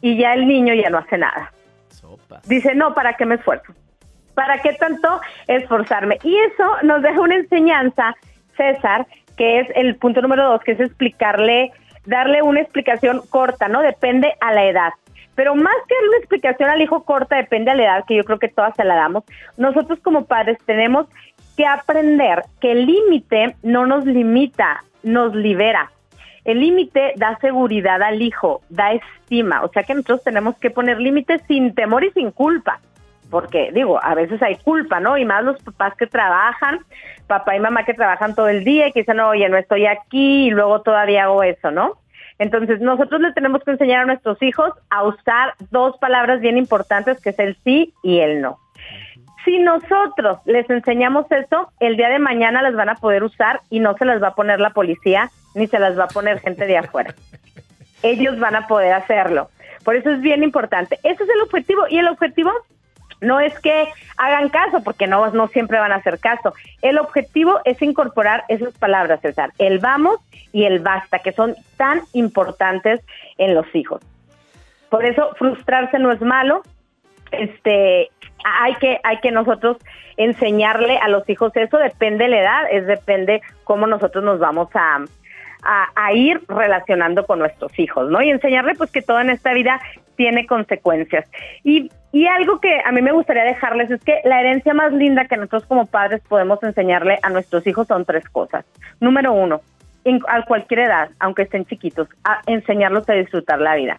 y 0.00 0.18
ya 0.18 0.34
el 0.34 0.48
niño 0.48 0.74
ya 0.74 0.90
no 0.90 0.98
hace 0.98 1.18
nada. 1.18 1.52
Dice, 2.46 2.74
no, 2.74 2.94
¿para 2.94 3.14
qué 3.14 3.26
me 3.26 3.36
esfuerzo? 3.36 3.72
¿Para 4.34 4.60
qué 4.62 4.72
tanto 4.74 5.20
esforzarme? 5.46 6.18
Y 6.22 6.36
eso 6.36 6.64
nos 6.82 7.02
deja 7.02 7.20
una 7.20 7.36
enseñanza, 7.36 8.14
César, 8.56 9.06
que 9.36 9.60
es 9.60 9.68
el 9.74 9.96
punto 9.96 10.20
número 10.20 10.44
dos, 10.44 10.62
que 10.62 10.72
es 10.72 10.80
explicarle, 10.80 11.72
darle 12.06 12.42
una 12.42 12.60
explicación 12.60 13.22
corta, 13.30 13.68
¿no? 13.68 13.82
Depende 13.82 14.34
a 14.40 14.52
la 14.52 14.64
edad. 14.64 14.92
Pero 15.38 15.54
más 15.54 15.76
que 15.86 15.94
darle 15.94 16.08
una 16.08 16.18
explicación 16.18 16.68
al 16.68 16.82
hijo 16.82 17.04
corta, 17.04 17.36
depende 17.36 17.70
a 17.70 17.76
la 17.76 17.84
edad, 17.84 18.04
que 18.08 18.16
yo 18.16 18.24
creo 18.24 18.40
que 18.40 18.48
todas 18.48 18.74
se 18.74 18.82
la 18.82 18.96
damos, 18.96 19.22
nosotros 19.56 20.00
como 20.00 20.24
padres 20.24 20.58
tenemos 20.66 21.06
que 21.56 21.64
aprender 21.64 22.42
que 22.60 22.72
el 22.72 22.86
límite 22.86 23.54
no 23.62 23.86
nos 23.86 24.04
limita, 24.04 24.82
nos 25.04 25.36
libera. 25.36 25.92
El 26.44 26.58
límite 26.58 27.12
da 27.14 27.38
seguridad 27.40 28.02
al 28.02 28.20
hijo, 28.20 28.62
da 28.68 28.94
estima, 28.94 29.62
o 29.62 29.68
sea 29.68 29.84
que 29.84 29.94
nosotros 29.94 30.24
tenemos 30.24 30.58
que 30.58 30.70
poner 30.70 31.00
límites 31.00 31.40
sin 31.46 31.72
temor 31.72 32.02
y 32.02 32.10
sin 32.10 32.32
culpa, 32.32 32.80
porque 33.30 33.70
digo, 33.72 34.02
a 34.02 34.16
veces 34.16 34.42
hay 34.42 34.56
culpa, 34.56 34.98
¿no? 34.98 35.16
Y 35.18 35.24
más 35.24 35.44
los 35.44 35.62
papás 35.62 35.94
que 35.94 36.08
trabajan, 36.08 36.80
papá 37.28 37.54
y 37.54 37.60
mamá 37.60 37.84
que 37.84 37.94
trabajan 37.94 38.34
todo 38.34 38.48
el 38.48 38.64
día 38.64 38.88
y 38.88 38.92
que 38.92 39.02
dicen, 39.02 39.20
oye, 39.20 39.48
no 39.48 39.56
estoy 39.56 39.86
aquí 39.86 40.48
y 40.48 40.50
luego 40.50 40.82
todavía 40.82 41.22
hago 41.22 41.44
eso, 41.44 41.70
¿no? 41.70 41.92
Entonces, 42.38 42.80
nosotros 42.80 43.20
le 43.20 43.32
tenemos 43.32 43.62
que 43.64 43.72
enseñar 43.72 44.02
a 44.02 44.06
nuestros 44.06 44.40
hijos 44.42 44.72
a 44.90 45.04
usar 45.04 45.54
dos 45.70 45.96
palabras 45.98 46.40
bien 46.40 46.56
importantes, 46.56 47.20
que 47.20 47.30
es 47.30 47.38
el 47.38 47.56
sí 47.64 47.92
y 48.02 48.20
el 48.20 48.40
no. 48.40 48.58
Si 49.44 49.58
nosotros 49.58 50.38
les 50.44 50.68
enseñamos 50.68 51.26
eso, 51.30 51.72
el 51.80 51.96
día 51.96 52.08
de 52.08 52.18
mañana 52.18 52.62
las 52.62 52.74
van 52.74 52.90
a 52.90 52.96
poder 52.96 53.24
usar 53.24 53.60
y 53.70 53.80
no 53.80 53.96
se 53.96 54.04
las 54.04 54.22
va 54.22 54.28
a 54.28 54.34
poner 54.34 54.60
la 54.60 54.70
policía 54.70 55.30
ni 55.54 55.66
se 55.66 55.78
las 55.78 55.98
va 55.98 56.04
a 56.04 56.08
poner 56.08 56.40
gente 56.40 56.66
de 56.66 56.78
afuera. 56.78 57.14
Ellos 58.02 58.38
van 58.38 58.54
a 58.54 58.66
poder 58.66 58.92
hacerlo. 58.92 59.48
Por 59.84 59.96
eso 59.96 60.10
es 60.10 60.20
bien 60.20 60.44
importante. 60.44 60.98
Ese 61.02 61.24
es 61.24 61.30
el 61.30 61.40
objetivo. 61.40 61.82
Y 61.88 61.98
el 61.98 62.08
objetivo 62.08 62.52
no 63.20 63.40
es 63.40 63.58
que 63.60 63.88
hagan 64.16 64.48
caso, 64.48 64.82
porque 64.82 65.06
no, 65.06 65.48
siempre 65.48 65.78
van 65.78 65.92
a 65.92 65.96
hacer 65.96 66.18
caso. 66.18 66.54
El 66.82 66.98
objetivo 66.98 67.60
es 67.64 67.80
incorporar 67.82 68.44
esas 68.48 68.76
palabras, 68.78 69.20
César, 69.20 69.52
el 69.58 69.78
vamos 69.78 70.18
y 70.52 70.64
el 70.64 70.80
basta, 70.80 71.18
que 71.18 71.32
son 71.32 71.54
tan 71.76 72.02
importantes 72.12 73.00
en 73.36 73.54
los 73.54 73.66
hijos. 73.74 74.00
Por 74.90 75.04
eso 75.04 75.30
frustrarse 75.36 75.98
no 75.98 76.12
es 76.12 76.20
malo, 76.20 76.62
este 77.30 78.10
hay 78.44 78.74
que 78.76 79.00
hay 79.02 79.18
que 79.18 79.30
nosotros 79.30 79.76
enseñarle 80.16 80.98
a 80.98 81.08
los 81.08 81.28
hijos 81.28 81.54
eso 81.56 81.76
depende 81.76 82.24
de 82.24 82.30
la 82.30 82.40
edad 82.40 82.62
es 82.70 82.86
depende 82.86 83.42
cómo 83.64 83.86
nosotros 83.86 84.24
nos 84.24 84.38
vamos 84.38 84.68
a, 84.74 85.04
a, 85.68 86.12
ir 86.14 86.40
relacionando 86.48 87.26
con 87.26 87.38
nuestros 87.38 87.78
hijos, 87.78 88.10
¿no? 88.10 88.22
Y 88.22 88.30
enseñarle 88.30 88.74
pues 88.74 88.90
que 88.90 89.02
todo 89.02 89.20
en 89.20 89.28
esta 89.28 89.52
vida 89.52 89.80
tiene 90.16 90.46
consecuencias. 90.46 91.28
Y, 91.62 91.90
y 92.10 92.26
algo 92.26 92.58
que 92.60 92.80
a 92.84 92.90
mí 92.90 93.02
me 93.02 93.12
gustaría 93.12 93.44
dejarles 93.44 93.90
es 93.90 94.02
que 94.02 94.20
la 94.24 94.40
herencia 94.40 94.72
más 94.72 94.92
linda 94.92 95.26
que 95.26 95.36
nosotros 95.36 95.66
como 95.66 95.86
padres 95.86 96.22
podemos 96.26 96.62
enseñarle 96.62 97.18
a 97.22 97.28
nuestros 97.28 97.66
hijos 97.66 97.86
son 97.86 98.06
tres 98.06 98.26
cosas. 98.30 98.64
Número 99.00 99.32
uno, 99.32 99.60
a 100.28 100.42
cualquier 100.46 100.80
edad, 100.80 101.10
aunque 101.20 101.42
estén 101.42 101.66
chiquitos, 101.66 102.08
a 102.24 102.40
enseñarlos 102.46 103.08
a 103.08 103.12
disfrutar 103.12 103.60
la 103.60 103.74
vida. 103.74 103.98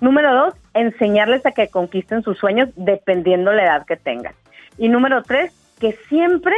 Número 0.00 0.34
dos, 0.34 0.54
enseñarles 0.72 1.44
a 1.44 1.52
que 1.52 1.68
conquisten 1.68 2.22
sus 2.22 2.38
sueños 2.38 2.70
dependiendo 2.74 3.52
la 3.52 3.64
edad 3.64 3.86
que 3.86 3.96
tengan. 3.96 4.34
Y 4.78 4.88
número 4.88 5.22
tres, 5.22 5.52
que 5.78 5.92
siempre 6.08 6.54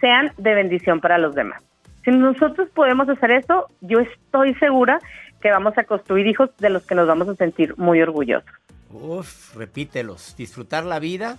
sean 0.00 0.32
de 0.36 0.54
bendición 0.54 1.00
para 1.00 1.16
los 1.16 1.34
demás. 1.34 1.62
Si 2.04 2.10
nosotros 2.10 2.68
podemos 2.74 3.08
hacer 3.08 3.30
eso, 3.30 3.66
yo 3.80 4.00
estoy 4.00 4.54
segura 4.54 4.98
que 5.40 5.50
vamos 5.50 5.76
a 5.78 5.84
construir 5.84 6.26
hijos 6.26 6.50
de 6.58 6.70
los 6.70 6.84
que 6.86 6.94
nos 6.94 7.06
vamos 7.06 7.28
a 7.28 7.34
sentir 7.36 7.76
muy 7.76 8.00
orgullosos. 8.00 8.50
Uf, 8.90 9.54
repítelos. 9.56 10.34
Disfrutar 10.36 10.84
la 10.84 10.98
vida, 10.98 11.38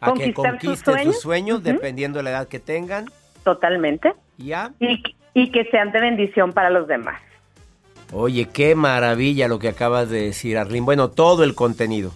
a 0.00 0.12
que 0.12 0.34
conquisten 0.34 1.04
sus 1.04 1.20
sueños, 1.20 1.62
dependiendo 1.62 2.18
de 2.18 2.24
la 2.24 2.30
edad 2.30 2.48
que 2.48 2.58
tengan. 2.58 3.06
Totalmente. 3.44 4.12
¿Ya? 4.38 4.72
Y, 4.80 5.02
y 5.34 5.50
que 5.50 5.64
sean 5.70 5.92
de 5.92 6.00
bendición 6.00 6.52
para 6.52 6.70
los 6.70 6.86
demás. 6.86 7.20
Oye, 8.12 8.48
qué 8.52 8.74
maravilla 8.74 9.48
lo 9.48 9.58
que 9.58 9.68
acabas 9.68 10.10
de 10.10 10.22
decir, 10.22 10.58
Arlene. 10.58 10.84
Bueno, 10.84 11.10
todo 11.10 11.44
el 11.44 11.54
contenido. 11.54 12.12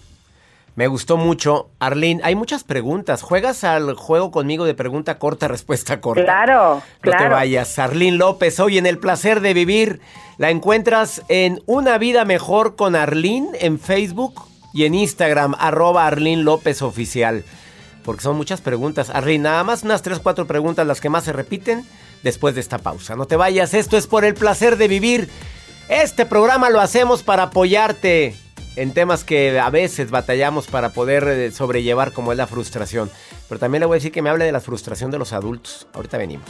Me 0.75 0.87
gustó 0.87 1.17
mucho. 1.17 1.69
Arlene, 1.79 2.21
hay 2.23 2.35
muchas 2.35 2.63
preguntas. 2.63 3.21
¿Juegas 3.21 3.63
al 3.63 3.93
juego 3.95 4.31
conmigo 4.31 4.65
de 4.65 4.73
pregunta 4.73 5.19
corta, 5.19 5.47
respuesta 5.49 5.99
corta? 5.99 6.23
Claro, 6.23 6.81
claro. 7.01 7.23
No 7.23 7.29
te 7.29 7.33
vayas. 7.33 7.77
Arlene 7.79 8.17
López, 8.17 8.59
hoy 8.59 8.77
en 8.77 8.85
El 8.85 8.97
Placer 8.97 9.41
de 9.41 9.53
Vivir. 9.53 9.99
La 10.37 10.49
encuentras 10.49 11.21
en 11.27 11.61
Una 11.65 11.97
Vida 11.97 12.25
Mejor 12.25 12.75
con 12.75 12.95
Arlene 12.95 13.49
en 13.59 13.79
Facebook 13.79 14.41
y 14.73 14.85
en 14.85 14.95
Instagram, 14.95 15.55
arroba 15.59 16.07
Arlene 16.07 16.43
López 16.43 16.81
Oficial. 16.81 17.43
Porque 18.03 18.23
son 18.23 18.37
muchas 18.37 18.61
preguntas. 18.61 19.09
Arlene, 19.09 19.43
nada 19.43 19.63
más 19.63 19.83
unas 19.83 20.01
tres, 20.01 20.19
cuatro 20.19 20.47
preguntas 20.47 20.87
las 20.87 21.01
que 21.01 21.09
más 21.09 21.25
se 21.25 21.33
repiten 21.33 21.85
después 22.23 22.55
de 22.55 22.61
esta 22.61 22.77
pausa. 22.77 23.15
No 23.15 23.25
te 23.25 23.35
vayas, 23.35 23.73
esto 23.73 23.97
es 23.97 24.07
por 24.07 24.25
El 24.25 24.33
Placer 24.33 24.77
de 24.77 24.87
Vivir. 24.87 25.29
Este 25.89 26.25
programa 26.25 26.69
lo 26.69 26.79
hacemos 26.79 27.21
para 27.21 27.43
apoyarte 27.43 28.35
en 28.75 28.93
temas 28.93 29.23
que 29.23 29.59
a 29.59 29.69
veces 29.69 30.11
batallamos 30.11 30.67
para 30.67 30.89
poder 30.89 31.27
eh, 31.27 31.51
sobrellevar 31.51 32.13
como 32.13 32.31
es 32.31 32.37
la 32.37 32.47
frustración. 32.47 33.09
Pero 33.49 33.59
también 33.59 33.81
le 33.81 33.85
voy 33.85 33.95
a 33.95 33.97
decir 33.97 34.11
que 34.11 34.21
me 34.21 34.29
hable 34.29 34.45
de 34.45 34.51
la 34.51 34.61
frustración 34.61 35.11
de 35.11 35.19
los 35.19 35.33
adultos. 35.33 35.87
Ahorita 35.93 36.17
venimos. 36.17 36.49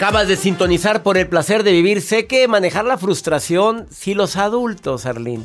Acabas 0.00 0.28
de 0.28 0.36
sintonizar 0.36 1.02
por 1.02 1.18
el 1.18 1.28
placer 1.28 1.62
de 1.62 1.72
vivir. 1.72 2.00
Sé 2.00 2.26
que 2.26 2.48
manejar 2.48 2.86
la 2.86 2.96
frustración, 2.96 3.86
si 3.90 4.14
los 4.14 4.38
adultos, 4.38 5.04
Arlene, 5.04 5.44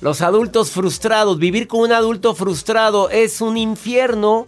los 0.00 0.22
adultos 0.22 0.70
frustrados, 0.70 1.40
vivir 1.40 1.66
con 1.66 1.80
un 1.80 1.90
adulto 1.90 2.36
frustrado 2.36 3.10
es 3.10 3.40
un 3.40 3.56
infierno. 3.56 4.46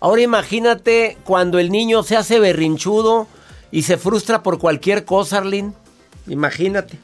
Ahora 0.00 0.22
imagínate 0.22 1.16
cuando 1.22 1.60
el 1.60 1.70
niño 1.70 2.02
se 2.02 2.16
hace 2.16 2.40
berrinchudo 2.40 3.28
y 3.70 3.82
se 3.82 3.98
frustra 3.98 4.42
por 4.42 4.58
cualquier 4.58 5.04
cosa, 5.04 5.38
Arlene. 5.38 5.70
Imagínate. 6.26 6.98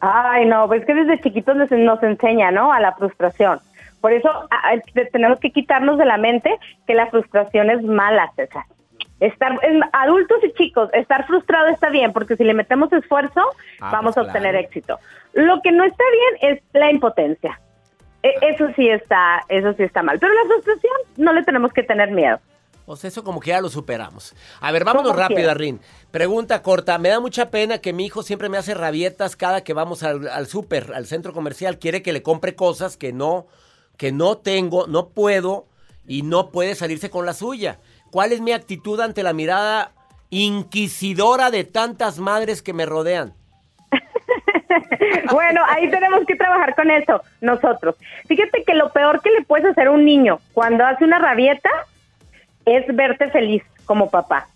Ay, 0.00 0.46
no, 0.46 0.66
pues 0.66 0.84
que 0.84 0.92
desde 0.92 1.20
chiquitos 1.20 1.56
nos 1.56 2.02
enseña, 2.02 2.50
¿no? 2.50 2.72
A 2.72 2.80
la 2.80 2.96
frustración. 2.96 3.60
Por 4.00 4.12
eso 4.12 4.28
tenemos 5.12 5.38
que 5.38 5.52
quitarnos 5.52 5.98
de 5.98 6.04
la 6.04 6.16
mente 6.16 6.50
que 6.84 6.94
la 6.94 7.06
frustración 7.06 7.70
es 7.70 7.80
mala, 7.84 8.32
César. 8.34 8.64
Estar, 9.20 9.52
es- 9.62 9.80
adultos 9.92 10.38
y 10.42 10.52
chicos, 10.52 10.90
estar 10.92 11.26
frustrado 11.26 11.68
está 11.68 11.88
bien, 11.88 12.12
porque 12.12 12.36
si 12.36 12.44
le 12.44 12.52
metemos 12.54 12.92
esfuerzo, 12.92 13.40
Ah, 13.80 13.90
vamos 13.92 14.14
pues 14.14 14.18
a 14.18 14.28
obtener 14.28 14.52
claro. 14.52 14.66
éxito. 14.66 14.98
Lo 15.32 15.60
que 15.62 15.72
no 15.72 15.84
está 15.84 16.04
bien 16.40 16.54
es 16.54 16.62
la 16.74 16.90
impotencia. 16.90 17.60
E- 18.22 18.34
Eso 18.42 18.66
sí 18.76 18.88
está, 18.88 19.42
eso 19.48 19.72
sí 19.74 19.84
está 19.84 20.02
mal. 20.02 20.18
Pero 20.18 20.34
la 20.34 20.42
frustración 20.46 20.92
no 21.16 21.32
le 21.32 21.42
tenemos 21.44 21.72
que 21.72 21.82
tener 21.82 22.10
miedo. 22.10 22.38
Pues 22.84 23.04
eso 23.04 23.24
como 23.24 23.40
que 23.40 23.50
ya 23.50 23.60
lo 23.60 23.68
superamos. 23.68 24.34
A 24.60 24.70
ver, 24.70 24.84
vámonos 24.84 25.16
rápido. 25.16 25.50
Arlene. 25.50 25.80
Pregunta 26.12 26.62
corta. 26.62 26.98
Me 26.98 27.08
da 27.08 27.18
mucha 27.18 27.50
pena 27.50 27.78
que 27.78 27.92
mi 27.92 28.06
hijo 28.06 28.22
siempre 28.22 28.48
me 28.48 28.58
hace 28.58 28.74
rabietas 28.74 29.34
cada 29.34 29.64
que 29.64 29.72
vamos 29.72 30.02
al, 30.04 30.28
al 30.28 30.46
súper, 30.46 30.92
al 30.94 31.06
centro 31.06 31.32
comercial. 31.32 31.78
Quiere 31.78 32.02
que 32.02 32.12
le 32.12 32.22
compre 32.22 32.54
cosas 32.54 32.96
que 32.96 33.12
no, 33.12 33.46
que 33.96 34.12
no 34.12 34.38
tengo, 34.38 34.86
no 34.86 35.08
puedo 35.08 35.66
y 36.06 36.22
no 36.22 36.50
puede 36.50 36.76
salirse 36.76 37.10
con 37.10 37.26
la 37.26 37.32
suya. 37.32 37.80
¿Cuál 38.16 38.32
es 38.32 38.40
mi 38.40 38.52
actitud 38.52 38.98
ante 38.98 39.22
la 39.22 39.34
mirada 39.34 39.90
inquisidora 40.30 41.50
de 41.50 41.64
tantas 41.64 42.18
madres 42.18 42.62
que 42.62 42.72
me 42.72 42.86
rodean? 42.86 43.34
Bueno, 45.30 45.60
ahí 45.68 45.90
tenemos 45.90 46.24
que 46.26 46.34
trabajar 46.34 46.74
con 46.74 46.90
eso, 46.90 47.20
nosotros. 47.42 47.94
Fíjate 48.26 48.64
que 48.64 48.72
lo 48.72 48.90
peor 48.90 49.20
que 49.20 49.30
le 49.30 49.42
puedes 49.44 49.66
hacer 49.66 49.88
a 49.88 49.90
un 49.90 50.06
niño 50.06 50.38
cuando 50.54 50.86
hace 50.86 51.04
una 51.04 51.18
rabieta 51.18 51.68
es 52.64 52.86
verte 52.96 53.28
feliz 53.28 53.62
como 53.84 54.08
papá. 54.08 54.46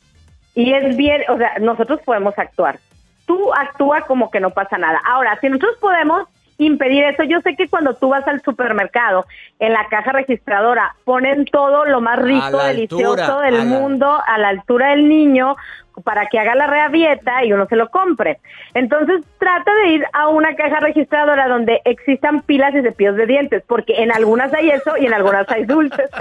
Y 0.54 0.72
es 0.72 0.96
bien, 0.96 1.22
o 1.28 1.36
sea, 1.36 1.58
nosotros 1.60 2.00
podemos 2.02 2.38
actuar. 2.38 2.78
Tú 3.26 3.52
actúa 3.52 4.00
como 4.06 4.30
que 4.30 4.40
no 4.40 4.52
pasa 4.52 4.78
nada. 4.78 5.02
Ahora, 5.06 5.38
si 5.38 5.50
nosotros 5.50 5.76
podemos 5.82 6.26
impedir 6.64 7.04
eso, 7.04 7.22
yo 7.24 7.40
sé 7.40 7.56
que 7.56 7.68
cuando 7.68 7.94
tú 7.94 8.10
vas 8.10 8.26
al 8.28 8.40
supermercado, 8.42 9.26
en 9.58 9.72
la 9.72 9.86
caja 9.88 10.12
registradora, 10.12 10.94
ponen 11.04 11.44
todo 11.46 11.84
lo 11.84 12.00
más 12.00 12.18
rico, 12.20 12.58
delicioso 12.58 13.12
altura, 13.12 13.40
del 13.40 13.54
a 13.54 13.58
la- 13.58 13.64
mundo 13.64 14.18
a 14.26 14.38
la 14.38 14.48
altura 14.48 14.90
del 14.90 15.08
niño 15.08 15.56
para 16.04 16.26
que 16.26 16.38
haga 16.38 16.54
la 16.54 16.66
rabieta 16.66 17.44
y 17.44 17.52
uno 17.52 17.66
se 17.66 17.76
lo 17.76 17.90
compre. 17.90 18.38
Entonces 18.74 19.22
trata 19.38 19.70
de 19.82 19.88
ir 19.88 20.04
a 20.14 20.28
una 20.28 20.54
caja 20.54 20.80
registradora 20.80 21.46
donde 21.48 21.80
existan 21.84 22.40
pilas 22.42 22.74
y 22.74 22.80
cepillos 22.80 23.16
de 23.16 23.26
dientes, 23.26 23.62
porque 23.66 24.02
en 24.02 24.10
algunas 24.12 24.52
hay 24.54 24.70
eso 24.70 24.96
y 24.98 25.06
en 25.06 25.12
algunas 25.14 25.50
hay 25.50 25.64
dulces. 25.64 26.08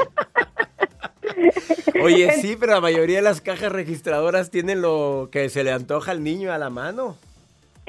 Oye, 2.01 2.31
sí, 2.33 2.57
pero 2.59 2.73
la 2.73 2.81
mayoría 2.81 3.17
de 3.17 3.21
las 3.21 3.41
cajas 3.41 3.71
registradoras 3.71 4.49
tienen 4.51 4.81
lo 4.81 5.29
que 5.31 5.49
se 5.49 5.63
le 5.63 5.71
antoja 5.71 6.11
al 6.11 6.23
niño 6.23 6.51
a 6.51 6.57
la 6.57 6.69
mano. 6.69 7.15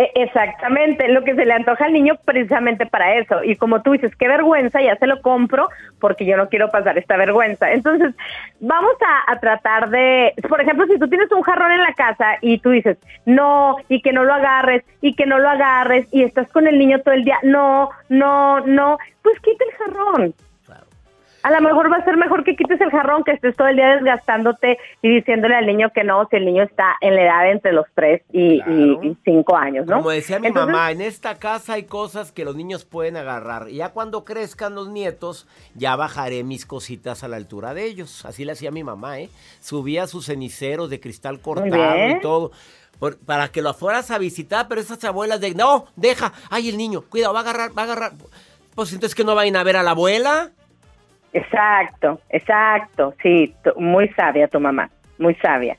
E- 0.01 0.13
Exactamente, 0.15 1.09
lo 1.09 1.23
que 1.25 1.35
se 1.35 1.45
le 1.45 1.53
antoja 1.53 1.85
al 1.85 1.93
niño 1.93 2.15
precisamente 2.25 2.87
para 2.87 3.17
eso. 3.17 3.45
Y 3.45 3.57
como 3.57 3.83
tú 3.83 3.93
dices, 3.93 4.17
qué 4.17 4.29
vergüenza, 4.29 4.81
ya 4.81 4.97
se 4.97 5.07
lo 5.07 5.21
compro 5.21 5.69
porque 5.99 6.25
yo 6.25 6.39
no 6.39 6.49
quiero 6.49 6.71
pasar 6.71 6.97
esta 6.97 7.19
vergüenza. 7.19 7.71
Entonces, 7.71 8.15
vamos 8.61 8.95
a, 9.07 9.31
a 9.31 9.39
tratar 9.41 9.91
de, 9.91 10.33
por 10.49 10.59
ejemplo, 10.63 10.87
si 10.87 10.99
tú 10.99 11.07
tienes 11.07 11.31
un 11.33 11.43
jarrón 11.43 11.73
en 11.73 11.83
la 11.83 11.93
casa 11.93 12.39
y 12.41 12.57
tú 12.61 12.71
dices, 12.71 12.97
no, 13.27 13.77
y 13.91 14.01
que 14.01 14.15
no 14.15 14.25
lo 14.25 14.33
agarres, 14.33 14.85
y 15.03 15.15
que 15.15 15.27
no 15.27 15.39
lo 15.39 15.51
agarres, 15.51 16.09
y 16.13 16.23
estás 16.23 16.51
con 16.51 16.67
el 16.67 16.79
niño 16.79 17.01
todo 17.01 17.13
el 17.13 17.25
día, 17.25 17.39
no, 17.43 17.91
no, 18.09 18.61
no, 18.61 18.97
pues 19.21 19.39
quita 19.41 19.65
el 19.67 19.73
jarrón. 19.77 20.35
A 21.43 21.51
lo 21.51 21.61
mejor 21.63 21.91
va 21.91 21.97
a 21.97 22.05
ser 22.05 22.17
mejor 22.17 22.45
que 22.45 22.55
quites 22.57 22.81
el 22.81 22.91
jarrón, 22.91 23.25
que 23.25 23.33
estés 23.33 23.57
todo 23.57 23.69
el 23.69 23.77
día 23.77 23.95
desgastándote 23.97 24.79
y 25.01 25.09
diciéndole 25.15 25.55
al 25.55 25.67
niño 25.67 25.91
que 25.95 26.05
no, 26.05 26.27
si 26.29 26.37
el 26.37 26.45
niño 26.45 26.63
está 26.65 26.97
en 27.01 27.15
la 27.17 27.23
edad 27.23 27.51
entre 27.51 27.73
los 27.73 27.87
3 27.95 28.23
y, 28.33 28.61
y, 28.61 29.17
5 29.25 29.57
años, 29.57 29.87
¿no? 29.87 29.97
Como 29.97 30.11
decía 30.11 30.39
mi 30.39 30.49
Entonces, 30.49 30.73
mamá, 30.73 30.91
en 30.91 31.01
esta 31.01 31.39
casa 31.39 31.75
hay 31.75 31.85
cosas 31.85 32.31
que 32.33 32.45
los 32.45 32.57
niños 32.57 32.85
pueden 32.85 33.17
agarrar. 33.17 33.69
Y 33.71 33.77
ya 33.77 33.91
cuando 33.91 34.25
crezcan 34.25 34.75
los 34.75 34.89
nietos, 34.89 35.47
ya 35.75 35.97
bajaré 35.97 36.45
mis 36.45 36.67
cositas 36.67 37.25
a 37.25 37.29
la 37.29 37.37
altura 37.37 37.73
de 37.75 37.85
ellos. 37.85 38.25
Así 38.27 38.45
le 38.45 38.53
hacía 38.53 38.71
mi 38.71 38.85
mamá, 38.85 39.19
¿eh? 39.21 39.31
Subía 39.61 40.07
sus 40.07 40.27
ceniceros 40.27 40.91
de 40.91 41.01
cristal 41.01 41.41
cortado 41.41 42.09
y 42.11 42.21
todo. 42.21 42.53
por- 42.99 43.17
para 43.17 43.49
que 43.49 43.63
lo 43.63 43.73
fueras 43.73 44.11
a 44.11 44.19
visitar, 44.19 44.69
pero 44.69 44.79
esas 44.79 45.03
abuelas 45.05 45.41
de, 45.41 45.55
no, 45.55 45.87
deja, 45.97 46.35
ay, 46.51 46.69
el 46.69 46.77
niño, 46.77 47.01
cuidado, 47.01 47.33
va 47.33 47.39
a 47.41 47.43
agarrar, 47.45 47.71
va 47.71 47.81
a 47.81 47.85
agarrar. 47.87 48.13
Pues 48.75 48.93
entonces 48.93 49.15
que 49.15 49.25
no 49.25 49.35
vayan 49.35 49.57
a 49.57 49.63
ver 49.65 49.77
a 49.79 49.83
la 49.83 49.93
abuela. 49.93 50.51
Exacto, 51.33 52.21
exacto, 52.29 53.15
sí, 53.23 53.55
muy 53.77 54.09
sabia 54.11 54.49
tu 54.49 54.59
mamá, 54.61 54.91
muy 55.19 55.35
sabia. 55.37 55.77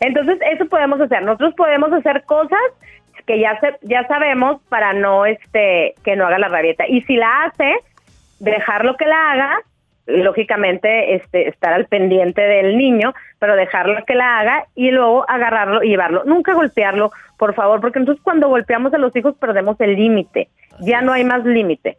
Entonces, 0.00 0.38
eso 0.52 0.66
podemos 0.66 1.00
hacer. 1.00 1.22
Nosotros 1.22 1.54
podemos 1.54 1.92
hacer 1.92 2.22
cosas 2.24 2.60
que 3.26 3.40
ya 3.40 3.58
se, 3.60 3.76
ya 3.82 4.06
sabemos 4.06 4.62
para 4.68 4.92
no 4.92 5.26
este 5.26 5.94
que 6.04 6.16
no 6.16 6.26
haga 6.26 6.38
la 6.38 6.48
rabieta. 6.48 6.86
Y 6.86 7.02
si 7.02 7.16
la 7.16 7.44
hace, 7.44 7.74
dejarlo 8.38 8.96
que 8.96 9.06
la 9.06 9.32
haga, 9.32 9.58
lógicamente 10.06 11.16
este 11.16 11.48
estar 11.48 11.72
al 11.72 11.86
pendiente 11.86 12.40
del 12.40 12.78
niño, 12.78 13.14
pero 13.40 13.56
dejarlo 13.56 14.04
que 14.06 14.14
la 14.14 14.38
haga 14.38 14.64
y 14.74 14.90
luego 14.92 15.28
agarrarlo 15.28 15.82
y 15.82 15.88
llevarlo. 15.88 16.22
Nunca 16.24 16.54
golpearlo, 16.54 17.10
por 17.36 17.54
favor, 17.54 17.80
porque 17.80 17.98
entonces 17.98 18.22
cuando 18.22 18.48
golpeamos 18.48 18.94
a 18.94 18.98
los 18.98 19.14
hijos 19.16 19.34
perdemos 19.38 19.80
el 19.80 19.96
límite. 19.96 20.48
Ya 20.80 21.00
no 21.00 21.12
hay 21.12 21.24
más 21.24 21.44
límite. 21.44 21.96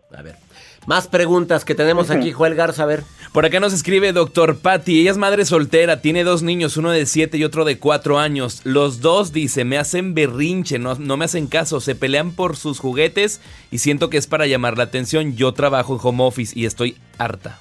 Más 0.88 1.10
preguntas 1.10 1.66
que 1.66 1.76
tenemos 1.76 2.10
aquí, 2.10 2.32
Joel 2.32 2.56
Garza, 2.56 2.84
a 2.84 2.86
ver. 2.86 3.02
Por 3.34 3.46
acá 3.46 3.60
nos 3.60 3.74
escribe 3.74 4.14
doctor 4.14 4.62
Patty. 4.62 5.02
Ella 5.02 5.12
es 5.12 5.18
madre 5.18 5.44
soltera, 5.44 6.00
tiene 6.00 6.24
dos 6.24 6.44
niños, 6.44 6.78
uno 6.78 6.92
de 6.92 7.06
7 7.06 7.38
y 7.38 7.44
otro 7.44 7.66
de 7.66 7.78
4 7.78 8.18
años. 8.18 8.66
Los 8.66 9.02
dos, 9.02 9.34
dice, 9.34 9.66
me 9.66 9.78
hacen 9.78 10.14
berrinche, 10.14 10.80
no, 10.80 10.96
no 10.96 11.18
me 11.18 11.26
hacen 11.26 11.48
caso, 11.48 11.82
se 11.82 11.94
pelean 11.94 12.34
por 12.34 12.56
sus 12.56 12.80
juguetes 12.80 13.42
y 13.70 13.80
siento 13.80 14.10
que 14.10 14.16
es 14.16 14.28
para 14.28 14.48
llamar 14.48 14.78
la 14.78 14.86
atención. 14.86 15.36
Yo 15.36 15.54
trabajo 15.54 15.94
en 15.94 16.00
home 16.02 16.24
office 16.24 16.58
y 16.58 16.66
estoy 16.66 16.96
harta. 17.18 17.60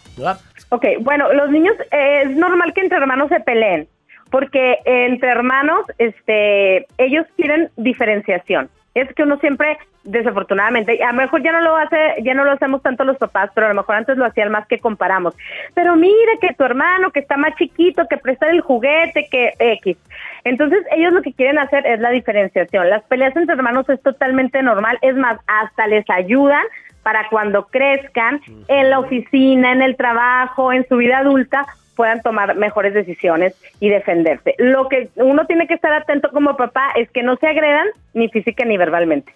Ok, 0.68 0.86
bueno, 1.00 1.32
los 1.32 1.50
niños 1.50 1.74
eh, 1.90 2.22
es 2.26 2.36
normal 2.36 2.72
que 2.74 2.82
entre 2.82 2.98
hermanos 2.98 3.28
se 3.28 3.40
peleen, 3.40 3.88
porque 4.30 4.76
entre 4.84 5.30
hermanos, 5.30 5.80
este, 5.98 6.86
ellos 6.96 7.26
quieren 7.36 7.70
diferenciación. 7.76 8.70
Es 8.96 9.12
que 9.12 9.24
uno 9.24 9.36
siempre, 9.40 9.76
desafortunadamente, 10.04 11.04
a 11.04 11.12
lo 11.12 11.18
mejor 11.18 11.42
ya 11.42 11.52
no 11.52 11.60
lo 11.60 11.76
hace, 11.76 12.14
ya 12.22 12.32
no 12.32 12.46
lo 12.46 12.52
hacemos 12.52 12.80
tanto 12.80 13.04
los 13.04 13.18
papás, 13.18 13.50
pero 13.54 13.66
a 13.66 13.68
lo 13.68 13.74
mejor 13.74 13.94
antes 13.94 14.16
lo 14.16 14.24
hacían 14.24 14.50
más 14.50 14.66
que 14.66 14.80
comparamos. 14.80 15.36
Pero 15.74 15.96
mira 15.96 16.32
que 16.40 16.54
tu 16.54 16.64
hermano 16.64 17.10
que 17.10 17.20
está 17.20 17.36
más 17.36 17.54
chiquito, 17.56 18.06
que 18.08 18.16
prestar 18.16 18.48
el 18.48 18.62
juguete, 18.62 19.28
que 19.30 19.52
X. 19.58 19.98
Entonces 20.44 20.82
ellos 20.96 21.12
lo 21.12 21.20
que 21.20 21.34
quieren 21.34 21.58
hacer 21.58 21.86
es 21.86 22.00
la 22.00 22.08
diferenciación. 22.08 22.88
Las 22.88 23.02
peleas 23.02 23.36
entre 23.36 23.54
hermanos 23.54 23.86
es 23.90 24.00
totalmente 24.00 24.62
normal, 24.62 24.96
es 25.02 25.14
más, 25.14 25.38
hasta 25.46 25.86
les 25.88 26.08
ayudan 26.08 26.64
para 27.02 27.28
cuando 27.28 27.66
crezcan 27.66 28.40
en 28.68 28.88
la 28.88 28.98
oficina, 28.98 29.72
en 29.72 29.82
el 29.82 29.94
trabajo, 29.96 30.72
en 30.72 30.88
su 30.88 30.96
vida 30.96 31.18
adulta, 31.18 31.66
puedan 31.96 32.22
tomar 32.22 32.54
mejores 32.56 32.94
decisiones 32.94 33.54
y 33.80 33.88
defenderse. 33.88 34.54
Lo 34.58 34.88
que 34.88 35.10
uno 35.16 35.46
tiene 35.46 35.66
que 35.66 35.74
estar 35.74 35.92
atento 35.92 36.30
como 36.30 36.56
papá 36.56 36.92
es 36.96 37.10
que 37.10 37.22
no 37.22 37.36
se 37.36 37.48
agredan 37.48 37.86
ni 38.14 38.28
física 38.28 38.64
ni 38.64 38.76
verbalmente. 38.76 39.32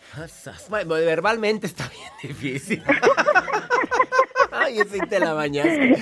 Bueno, 0.68 0.94
verbalmente 0.94 1.66
está 1.66 1.88
bien 1.88 2.12
difícil. 2.23 2.83
Ay, 4.53 4.81
ese 4.81 4.99
te 5.07 5.20
la 5.20 5.33
bañaste. 5.33 5.96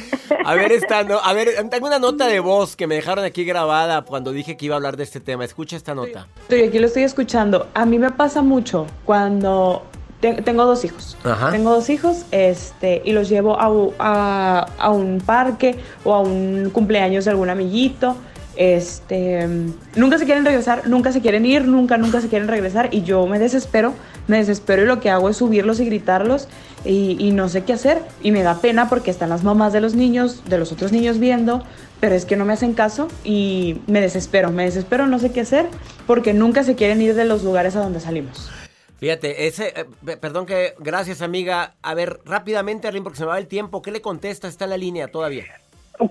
A 0.44 0.54
ver, 0.54 0.72
esta 0.72 1.04
no, 1.04 1.18
a 1.18 1.32
ver, 1.32 1.48
tengo 1.70 1.86
una 1.86 1.98
nota 1.98 2.26
de 2.26 2.40
voz 2.40 2.76
que 2.76 2.86
me 2.86 2.94
dejaron 2.94 3.24
aquí 3.24 3.44
grabada 3.44 4.02
cuando 4.02 4.32
dije 4.32 4.56
que 4.56 4.66
iba 4.66 4.74
a 4.74 4.78
hablar 4.78 4.96
de 4.96 5.04
este 5.04 5.20
tema. 5.20 5.44
Escucha 5.44 5.76
esta 5.76 5.94
nota. 5.94 6.26
Estoy 6.42 6.62
aquí, 6.62 6.78
lo 6.78 6.86
estoy 6.86 7.02
escuchando. 7.02 7.68
A 7.74 7.84
mí 7.84 7.98
me 7.98 8.10
pasa 8.10 8.42
mucho 8.42 8.86
cuando 9.04 9.86
te- 10.20 10.42
tengo 10.42 10.64
dos 10.64 10.84
hijos. 10.84 11.16
Ajá. 11.24 11.50
Tengo 11.50 11.70
dos 11.70 11.88
hijos 11.90 12.24
este, 12.30 13.02
y 13.04 13.12
los 13.12 13.28
llevo 13.28 13.58
a, 13.60 13.68
a- 13.98 14.66
a 14.78 14.90
un 14.90 15.20
parque 15.24 15.76
o 16.04 16.14
a 16.14 16.20
un 16.20 16.70
cumpleaños 16.72 17.24
de 17.24 17.30
algún 17.32 17.50
amiguito. 17.50 18.16
Este, 18.56 19.46
nunca 19.94 20.18
se 20.18 20.24
quieren 20.24 20.44
regresar, 20.44 20.88
nunca 20.88 21.12
se 21.12 21.20
quieren 21.20 21.46
ir, 21.46 21.66
nunca, 21.68 21.96
nunca 21.96 22.20
se 22.20 22.28
quieren 22.28 22.48
regresar 22.48 22.88
y 22.92 23.02
yo 23.02 23.24
me 23.28 23.38
desespero 23.38 23.94
me 24.26 24.36
desespero 24.38 24.82
y 24.82 24.86
lo 24.86 25.00
que 25.00 25.08
hago 25.08 25.30
es 25.30 25.38
subirlos 25.38 25.80
y 25.80 25.86
gritarlos 25.86 26.48
y, 26.84 27.16
y 27.18 27.30
no 27.30 27.48
sé 27.48 27.62
qué 27.64 27.72
hacer. 27.72 28.02
Y 28.22 28.30
me 28.30 28.42
da 28.42 28.56
pena 28.60 28.88
porque 28.90 29.10
están 29.10 29.30
las 29.30 29.42
mamás 29.42 29.72
de 29.72 29.80
los 29.80 29.94
niños, 29.94 30.42
de 30.46 30.58
los 30.58 30.70
otros 30.70 30.92
niños 30.92 31.18
viendo, 31.18 31.62
pero 31.98 32.14
es 32.14 32.26
que 32.26 32.36
no 32.36 32.44
me 32.44 32.52
hacen 32.52 32.74
caso 32.74 33.08
y 33.24 33.80
me 33.86 34.02
desespero, 34.02 34.50
me 34.50 34.64
desespero, 34.64 35.06
no 35.06 35.18
sé 35.18 35.32
qué 35.32 35.40
hacer 35.40 35.66
porque 36.06 36.34
nunca 36.34 36.62
se 36.62 36.74
quieren 36.74 37.00
ir 37.00 37.14
de 37.14 37.24
los 37.24 37.42
lugares 37.42 37.74
a 37.74 37.80
donde 37.80 38.00
salimos. 38.00 38.50
Fíjate, 38.98 39.46
ese, 39.46 39.72
eh, 39.76 40.16
perdón 40.16 40.44
que, 40.44 40.74
gracias 40.78 41.22
amiga. 41.22 41.76
A 41.82 41.94
ver, 41.94 42.20
rápidamente, 42.24 42.88
Arlene, 42.88 43.04
porque 43.04 43.18
se 43.18 43.24
me 43.24 43.30
va 43.30 43.38
el 43.38 43.46
tiempo. 43.46 43.80
¿Qué 43.80 43.92
le 43.92 44.00
contesta? 44.02 44.48
Está 44.48 44.64
en 44.64 44.70
la 44.70 44.76
línea 44.76 45.08
todavía. 45.08 45.44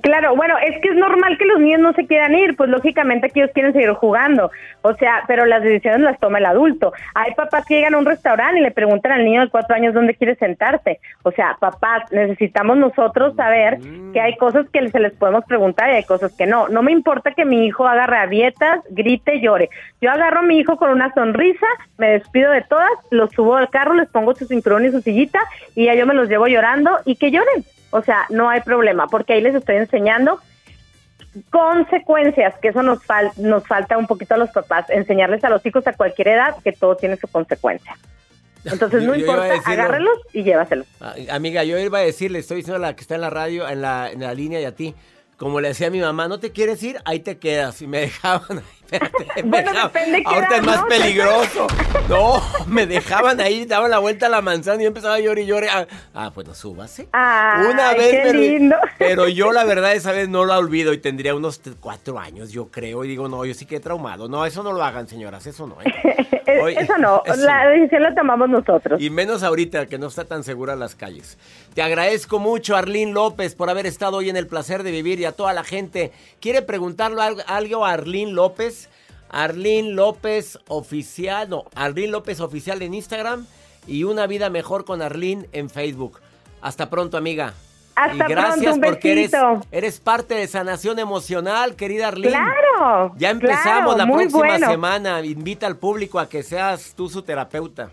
Claro, 0.02 0.36
bueno, 0.36 0.56
es 0.58 0.82
que 0.82 0.90
es 0.90 0.96
normal 0.96 1.38
que 1.38 1.46
los 1.46 1.60
niños 1.60 1.80
no 1.80 1.94
se 1.94 2.06
quieran 2.06 2.36
ir, 2.36 2.58
pues 2.58 2.70
lógicamente 2.70 3.30
que 3.30 3.40
ellos 3.40 3.52
quieren 3.54 3.72
seguir 3.72 3.92
jugando, 3.94 4.52
o 4.82 4.94
sea, 4.96 5.24
pero 5.28 5.46
las 5.46 5.64
decisiones 5.64 6.02
las 6.02 6.20
toma 6.20 6.40
el 6.40 6.46
adulto. 6.46 6.92
Hay 7.16 7.34
papás 7.36 7.66
que 7.66 7.76
llegan 7.76 7.94
a 7.94 8.00
un 8.00 8.06
restaurante 8.06 8.60
y 8.60 8.64
le 8.64 8.72
preguntan 8.72 9.14
al 9.14 9.24
niño 9.24 9.42
de 9.42 9.50
cuatro 9.50 9.76
años 9.76 9.94
dónde 9.94 10.16
quiere 10.16 10.36
sentarse. 10.36 11.00
O 11.24 11.32
sea, 11.32 11.56
papás, 11.60 12.12
necesitamos 12.12 12.78
nosotros 12.78 13.36
saber 13.36 13.80
que 14.12 14.20
hay 14.20 14.36
cosas 14.36 14.70
que 14.72 14.90
se 14.90 15.00
les 15.00 15.14
podemos 15.14 15.46
preguntar 15.46 15.90
y 15.90 15.96
hay 15.96 16.04
cosas 16.04 16.36
que 16.36 16.46
no. 16.46 16.68
No 16.68 16.84
me 16.84 16.92
importa 16.92 17.32
que 17.32 17.46
mi 17.46 17.66
hijo 17.66 17.88
haga 17.88 18.08
rabietas, 18.08 18.82
grite, 18.90 19.40
llore. 19.40 19.70
Yo 20.02 20.12
agarro 20.12 20.40
a 20.40 20.44
mi 20.44 20.58
hijo 20.58 20.76
con 20.76 20.90
una 20.90 21.14
sonrisa, 21.14 21.66
me 21.98 22.10
despido 22.10 22.52
de 22.52 22.62
todas, 22.64 22.92
los 23.10 23.32
subo 23.32 23.56
al 23.56 23.70
carro, 23.70 23.94
les 23.94 24.10
pongo 24.10 24.36
su 24.36 24.46
cinturón 24.46 24.86
y 24.86 24.92
su 24.92 25.02
sillita 25.02 25.40
y 25.76 25.86
ya 25.86 25.96
yo 25.96 26.06
me 26.06 26.14
los 26.14 26.28
llevo 26.28 26.48
llorando 26.48 26.92
y 27.06 27.16
que 27.16 27.32
lloren. 27.32 27.64
O 27.92 28.02
sea, 28.02 28.26
no 28.30 28.50
hay 28.50 28.62
problema, 28.62 29.08
porque 29.08 29.34
ahí 29.34 29.42
les 29.42 29.56
estoy 29.56 29.78
enseñando 29.78 30.40
consecuencias, 31.50 32.56
que 32.62 32.70
eso 32.70 32.82
nos, 32.84 33.04
fal 33.04 33.32
nos 33.38 33.66
falta 33.68 33.98
un 33.98 34.08
poquito 34.08 34.34
a 34.34 34.38
los 34.38 34.50
papás, 34.50 34.90
enseñarles 34.90 35.44
a 35.44 35.50
los 35.50 35.66
hijos 35.66 35.86
a 35.88 35.94
cualquier 35.94 36.30
edad 36.30 36.56
que 36.64 36.72
todo 36.72 36.96
tiene 36.96 37.18
su 37.18 37.28
consecuencia. 37.28 37.98
Entonces 38.66 39.04
no 39.04 39.16
importa, 39.16 39.54
agárrelos 39.66 40.18
y 40.34 40.44
llévaselos. 40.44 40.88
Ah, 41.00 41.16
amiga, 41.32 41.64
yo 41.64 41.78
iba 41.78 42.00
a 42.00 42.02
decirle, 42.02 42.40
estoy 42.40 42.58
diciendo 42.58 42.78
a 42.78 42.88
la 42.88 42.96
que 42.96 43.02
está 43.02 43.16
en 43.16 43.22
la 43.22 43.30
radio, 43.30 43.68
en 43.70 43.82
la, 43.82 44.10
en 44.12 44.22
la 44.22 44.34
línea 44.34 44.60
y 44.60 44.66
a 44.66 44.76
ti, 44.76 44.96
como 45.38 45.62
le 45.62 45.70
decía 45.70 45.88
a 45.88 45.92
mi 45.92 46.02
mamá, 46.02 46.28
no 46.28 46.40
te 46.40 46.52
quieres 46.52 46.82
ir, 46.84 46.98
ahí 47.06 47.20
te 47.20 47.38
quedas. 47.38 47.82
Y 47.82 47.88
me 47.88 48.00
dejaban 48.02 48.62
Espérate, 48.92 49.42
bueno, 49.44 49.72
depende 49.84 50.24
Ahorita 50.26 50.56
es 50.56 50.64
más 50.64 50.84
peligroso. 50.86 51.68
No, 52.08 52.42
me 52.68 52.86
dejaban 52.86 53.42
ahí, 53.42 53.66
daban 53.66 53.92
la 53.92 54.00
vuelta 54.00 54.28
a 54.28 54.30
la 54.30 54.42
manzana 54.42 54.80
y 54.80 54.84
yo 54.84 54.88
empezaba 54.88 55.16
a 55.16 55.20
llorar 55.20 55.40
y 55.40 55.46
llorar. 55.46 55.88
Ah, 56.14 56.32
bueno, 56.34 56.54
súbase. 56.54 57.10
Una 57.12 57.94
vez 57.98 58.12
qué 58.24 58.34
lindo. 58.34 58.78
Pero 58.98 59.28
yo 59.28 59.52
la 59.52 59.66
verdad 59.66 59.92
esa 59.92 60.14
vez 60.14 60.30
no 60.30 60.46
la 60.46 60.58
olvido 60.58 60.94
y 60.94 61.00
tendría 61.00 61.36
unos 61.36 61.60
cuatro 61.82 62.18
años, 62.18 62.52
yo 62.52 62.70
creo. 62.72 63.04
Y 63.04 63.10
digo, 63.10 63.28
no, 63.28 63.44
yo 63.44 63.54
sí 63.54 63.66
que 63.66 63.78
he 63.78 63.80
traumado. 63.82 64.30
No, 64.30 64.46
eso 64.46 64.64
no 64.64 64.72
lo 64.72 64.82
hagan, 64.84 65.10
señoras, 65.10 65.46
eso 65.48 65.68
no. 65.68 65.82
¿eh? 65.82 65.92
eso 66.80 66.98
no, 66.98 67.22
la 67.36 67.68
decisión 67.68 68.04
la 68.04 68.16
tomamos 68.16 68.50
nosotros. 68.50 69.02
Y 69.02 69.10
menos 69.10 69.44
ahorita, 69.44 69.88
que 69.88 69.98
no 69.98 70.08
está 70.08 70.24
tan 70.24 70.46
segura 70.46 70.78
las 70.78 70.96
calles. 70.96 71.38
Te 71.74 71.82
agradezco 71.82 72.40
mucho, 72.40 72.78
Arlín 72.78 73.14
López, 73.14 73.54
por 73.54 73.70
haber 73.70 73.86
estado 73.86 74.18
hoy 74.18 74.30
en 74.30 74.38
el 74.38 74.48
placer 74.48 74.84
de 74.84 74.92
vivir 74.92 75.20
y 75.20 75.26
a 75.26 75.34
toda 75.34 75.52
la 75.52 75.66
gente. 75.66 76.14
¿Quiere 76.40 76.62
preguntarle 76.62 77.22
algo 77.48 77.86
a 77.86 77.92
Arlín 77.92 78.34
López? 78.34 78.77
Arlín 79.30 79.96
López 79.96 80.60
Oficial, 80.68 81.50
no, 81.50 81.66
Arlín 81.76 82.12
López 82.12 82.40
Oficial 82.40 82.82
en 82.82 82.94
Instagram 82.94 83.46
y 83.88 84.04
Una 84.04 84.28
Vida 84.28 84.50
Mejor 84.50 84.86
con 84.86 85.02
Arlín 85.02 85.48
en 85.52 85.70
Facebook. 85.70 86.20
Hasta 86.62 86.90
pronto, 86.90 87.18
amiga. 87.18 87.54
Hasta 87.96 88.14
y 88.14 88.18
gracias 88.18 88.60
pronto, 88.60 88.76
un 88.76 88.82
porque 88.82 89.30
eres, 89.72 90.00
parte 90.00 90.36
de 90.36 90.48
sanación 90.48 91.00
emocional, 91.00 91.76
querida 91.76 92.10
Arlín. 92.10 92.32
Claro. 92.32 93.14
Ya 93.18 93.32
empezamos 93.32 93.96
claro, 93.96 93.98
la 93.98 94.06
próxima 94.06 94.40
bueno. 94.40 94.70
semana. 94.70 95.22
Invita 95.22 95.66
al 95.66 95.78
público 95.78 96.20
a 96.20 96.30
que 96.30 96.44
seas 96.44 96.94
tú 96.96 97.10
su 97.10 97.24
terapeuta. 97.24 97.90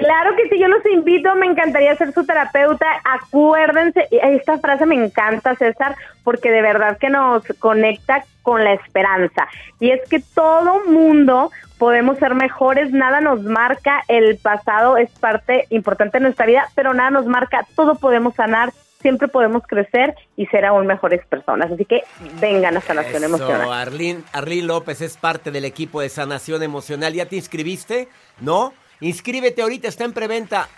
Claro 0.00 0.36
que 0.36 0.48
sí, 0.50 0.58
yo 0.58 0.68
los 0.68 0.84
invito, 0.84 1.34
me 1.36 1.46
encantaría 1.46 1.96
ser 1.96 2.12
su 2.12 2.26
terapeuta. 2.26 2.86
Acuérdense, 3.02 4.06
esta 4.10 4.58
frase 4.58 4.84
me 4.84 4.94
encanta, 4.94 5.54
César, 5.54 5.96
porque 6.22 6.50
de 6.50 6.60
verdad 6.60 6.98
que 6.98 7.08
nos 7.08 7.42
conecta 7.58 8.24
con 8.42 8.62
la 8.62 8.74
esperanza. 8.74 9.48
Y 9.80 9.92
es 9.92 10.06
que 10.10 10.20
todo 10.20 10.84
mundo 10.84 11.50
podemos 11.78 12.18
ser 12.18 12.34
mejores, 12.34 12.92
nada 12.92 13.22
nos 13.22 13.42
marca, 13.42 14.02
el 14.08 14.36
pasado 14.36 14.98
es 14.98 15.10
parte 15.18 15.64
importante 15.70 16.18
de 16.18 16.24
nuestra 16.24 16.44
vida, 16.44 16.68
pero 16.74 16.92
nada 16.92 17.10
nos 17.10 17.26
marca, 17.26 17.66
todo 17.74 17.94
podemos 17.94 18.34
sanar, 18.34 18.72
siempre 19.00 19.28
podemos 19.28 19.62
crecer 19.66 20.14
y 20.36 20.44
ser 20.46 20.66
aún 20.66 20.86
mejores 20.86 21.24
personas. 21.26 21.72
Así 21.72 21.86
que 21.86 22.02
vengan 22.38 22.76
a 22.76 22.82
Sanación 22.82 23.24
Eso, 23.24 23.34
Emocional. 23.34 23.72
Arlín, 23.72 24.24
Arlín 24.32 24.66
López 24.66 25.00
es 25.00 25.16
parte 25.16 25.50
del 25.50 25.64
equipo 25.64 26.02
de 26.02 26.10
sanación 26.10 26.62
emocional. 26.62 27.14
¿Ya 27.14 27.26
te 27.26 27.36
inscribiste? 27.36 28.08
¿No? 28.40 28.74
Inscríbete 29.00 29.62
ahorita, 29.62 29.88
está 29.88 30.04
en 30.04 30.12
preventa. 30.12 30.68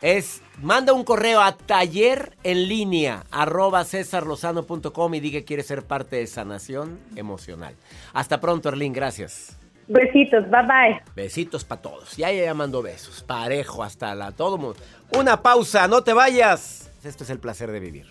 Es, 0.00 0.42
manda 0.60 0.92
un 0.92 1.04
correo 1.04 1.40
a 1.40 1.56
taller 1.56 2.36
en 2.42 2.68
línea 2.68 3.24
arroba 3.30 3.84
y 3.84 5.20
diga 5.20 5.38
que 5.40 5.44
quieres 5.44 5.66
ser 5.66 5.82
parte 5.82 6.16
de 6.16 6.26
sanación 6.26 6.98
emocional. 7.16 7.74
Hasta 8.12 8.40
pronto, 8.40 8.68
Arlín, 8.68 8.92
gracias. 8.92 9.56
Besitos, 9.86 10.44
bye 10.50 10.62
bye. 10.62 11.02
Besitos 11.14 11.64
para 11.64 11.82
todos. 11.82 12.16
Ya 12.16 12.32
ya 12.32 12.54
mando 12.54 12.82
besos. 12.82 13.22
Parejo 13.22 13.82
hasta 13.82 14.14
la 14.14 14.32
todo 14.32 14.58
mundo. 14.58 14.76
Una 15.16 15.42
pausa, 15.42 15.88
no 15.88 16.02
te 16.02 16.12
vayas. 16.12 16.90
Esto 17.04 17.24
es 17.24 17.30
el 17.30 17.38
placer 17.38 17.70
de 17.70 17.80
vivir. 17.80 18.10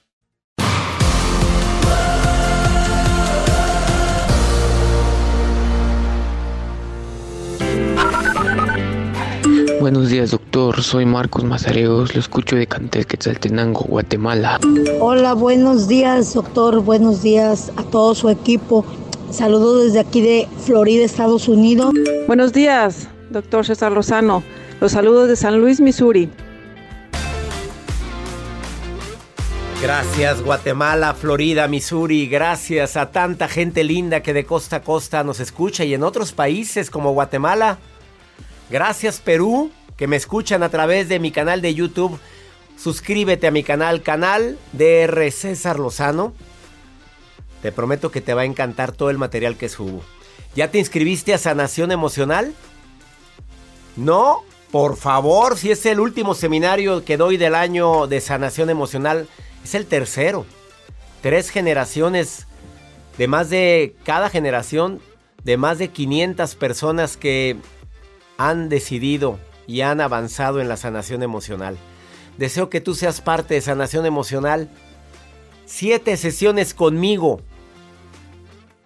Buenos 9.91 10.09
días, 10.09 10.31
doctor. 10.31 10.81
Soy 10.81 11.05
Marcos 11.05 11.43
Mazareos. 11.43 12.15
Lo 12.15 12.21
escucho 12.21 12.55
de 12.55 12.65
Cantel 12.65 13.05
Quetzaltenango, 13.05 13.81
Guatemala. 13.81 14.57
Hola, 15.01 15.33
buenos 15.33 15.89
días, 15.89 16.33
doctor. 16.33 16.79
Buenos 16.79 17.21
días 17.21 17.73
a 17.75 17.83
todo 17.83 18.15
su 18.15 18.29
equipo. 18.29 18.85
Saludos 19.31 19.83
desde 19.83 19.99
aquí 19.99 20.21
de 20.21 20.47
Florida, 20.65 21.03
Estados 21.03 21.49
Unidos. 21.49 21.91
Buenos 22.25 22.53
días, 22.53 23.09
doctor 23.31 23.65
César 23.65 23.91
Lozano. 23.91 24.43
Los 24.79 24.93
saludos 24.93 25.27
de 25.27 25.35
San 25.35 25.59
Luis, 25.59 25.81
Missouri. 25.81 26.29
Gracias 29.81 30.41
Guatemala, 30.41 31.13
Florida, 31.15 31.67
Missouri. 31.67 32.27
Gracias 32.27 32.95
a 32.95 33.11
tanta 33.11 33.49
gente 33.49 33.83
linda 33.83 34.23
que 34.23 34.31
de 34.31 34.45
costa 34.45 34.77
a 34.77 34.83
costa 34.83 35.25
nos 35.25 35.41
escucha 35.41 35.83
y 35.83 35.93
en 35.93 36.03
otros 36.03 36.31
países 36.31 36.89
como 36.89 37.11
Guatemala. 37.11 37.77
Gracias 38.69 39.19
Perú, 39.19 39.69
que 40.01 40.07
me 40.07 40.15
escuchan 40.15 40.63
a 40.63 40.69
través 40.69 41.09
de 41.09 41.19
mi 41.19 41.29
canal 41.29 41.61
de 41.61 41.75
YouTube. 41.75 42.19
Suscríbete 42.75 43.45
a 43.45 43.51
mi 43.51 43.61
canal, 43.61 44.01
canal 44.01 44.57
DR 44.73 45.31
César 45.31 45.77
Lozano. 45.77 46.33
Te 47.61 47.71
prometo 47.71 48.09
que 48.09 48.19
te 48.19 48.33
va 48.33 48.41
a 48.41 48.45
encantar 48.45 48.93
todo 48.93 49.11
el 49.11 49.19
material 49.19 49.57
que 49.57 49.69
subo. 49.69 50.01
¿Ya 50.55 50.71
te 50.71 50.79
inscribiste 50.79 51.35
a 51.35 51.37
Sanación 51.37 51.91
Emocional? 51.91 52.55
No, 53.95 54.43
por 54.71 54.97
favor, 54.97 55.55
si 55.55 55.69
es 55.69 55.85
el 55.85 55.99
último 55.99 56.33
seminario 56.33 57.05
que 57.05 57.17
doy 57.17 57.37
del 57.37 57.53
año 57.53 58.07
de 58.07 58.21
sanación 58.21 58.71
emocional, 58.71 59.27
es 59.63 59.75
el 59.75 59.85
tercero. 59.85 60.47
Tres 61.21 61.51
generaciones 61.51 62.47
de 63.19 63.27
más 63.27 63.51
de 63.51 63.95
cada 64.03 64.31
generación, 64.31 64.99
de 65.43 65.57
más 65.57 65.77
de 65.77 65.89
500 65.89 66.55
personas 66.55 67.17
que 67.17 67.57
han 68.39 68.67
decidido 68.67 69.37
y 69.71 69.81
han 69.81 70.01
avanzado 70.01 70.59
en 70.59 70.67
la 70.67 70.75
sanación 70.75 71.23
emocional. 71.23 71.77
Deseo 72.37 72.69
que 72.69 72.81
tú 72.81 72.93
seas 72.93 73.21
parte 73.21 73.53
de 73.53 73.61
sanación 73.61 74.05
emocional. 74.05 74.69
Siete 75.65 76.17
sesiones 76.17 76.73
conmigo 76.73 77.39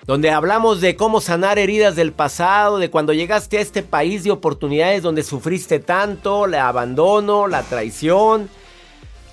donde 0.06 0.30
hablamos 0.30 0.82
de 0.82 0.96
cómo 0.96 1.20
sanar 1.20 1.58
heridas 1.58 1.96
del 1.96 2.12
pasado, 2.14 2.78
de 2.78 2.92
cuando 2.92 3.12
llegaste 3.12 3.58
a 3.58 3.62
este 3.62 3.82
país 3.82 4.24
de 4.24 4.30
oportunidades 4.30 5.02
donde 5.02 5.24
sufriste 5.24 5.80
tanto, 5.80 6.46
el 6.46 6.54
abandono, 6.54 7.48
la 7.48 7.64
traición, 7.64 8.48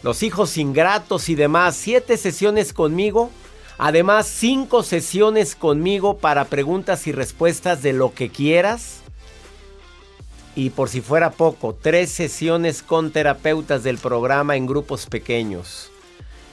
los 0.02 0.22
hijos 0.22 0.56
ingratos 0.56 1.28
y 1.28 1.34
demás. 1.34 1.76
Siete 1.76 2.16
sesiones 2.16 2.72
conmigo. 2.72 3.30
Además, 3.76 4.26
cinco 4.26 4.82
sesiones 4.82 5.56
conmigo 5.56 6.16
para 6.16 6.46
preguntas 6.46 7.06
y 7.06 7.12
respuestas 7.12 7.82
de 7.82 7.92
lo 7.92 8.14
que 8.14 8.30
quieras. 8.30 9.01
Y 10.54 10.70
por 10.70 10.88
si 10.88 11.00
fuera 11.00 11.30
poco, 11.30 11.74
tres 11.74 12.10
sesiones 12.10 12.82
con 12.82 13.10
terapeutas 13.10 13.82
del 13.82 13.98
programa 13.98 14.56
en 14.56 14.66
grupos 14.66 15.06
pequeños. 15.06 15.90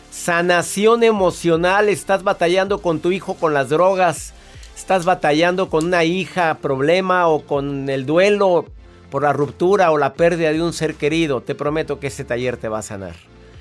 Sanación 0.10 1.04
emocional, 1.04 1.90
estás 1.90 2.24
batallando 2.24 2.82
con 2.82 3.00
tu 3.00 3.12
hijo 3.12 3.36
con 3.36 3.54
las 3.54 3.70
drogas, 3.70 4.34
estás 4.76 5.06
batallando 5.06 5.70
con 5.70 5.86
una 5.86 6.06
hija 6.06 6.58
problema 6.62 7.28
o 7.28 7.42
con 7.42 7.90
el 7.90 8.06
duelo 8.06 8.66
por 9.12 9.24
la 9.24 9.34
ruptura 9.34 9.92
o 9.92 9.98
la 9.98 10.14
pérdida 10.14 10.52
de 10.52 10.64
un 10.64 10.74
ser 10.74 10.96
querido. 10.96 11.42
Te 11.42 11.54
prometo 11.54 12.00
que 12.00 12.08
este 12.08 12.24
taller 12.24 12.58
te 12.58 12.70
va 12.70 12.80
a 12.80 12.84
sanar. 12.84 13.16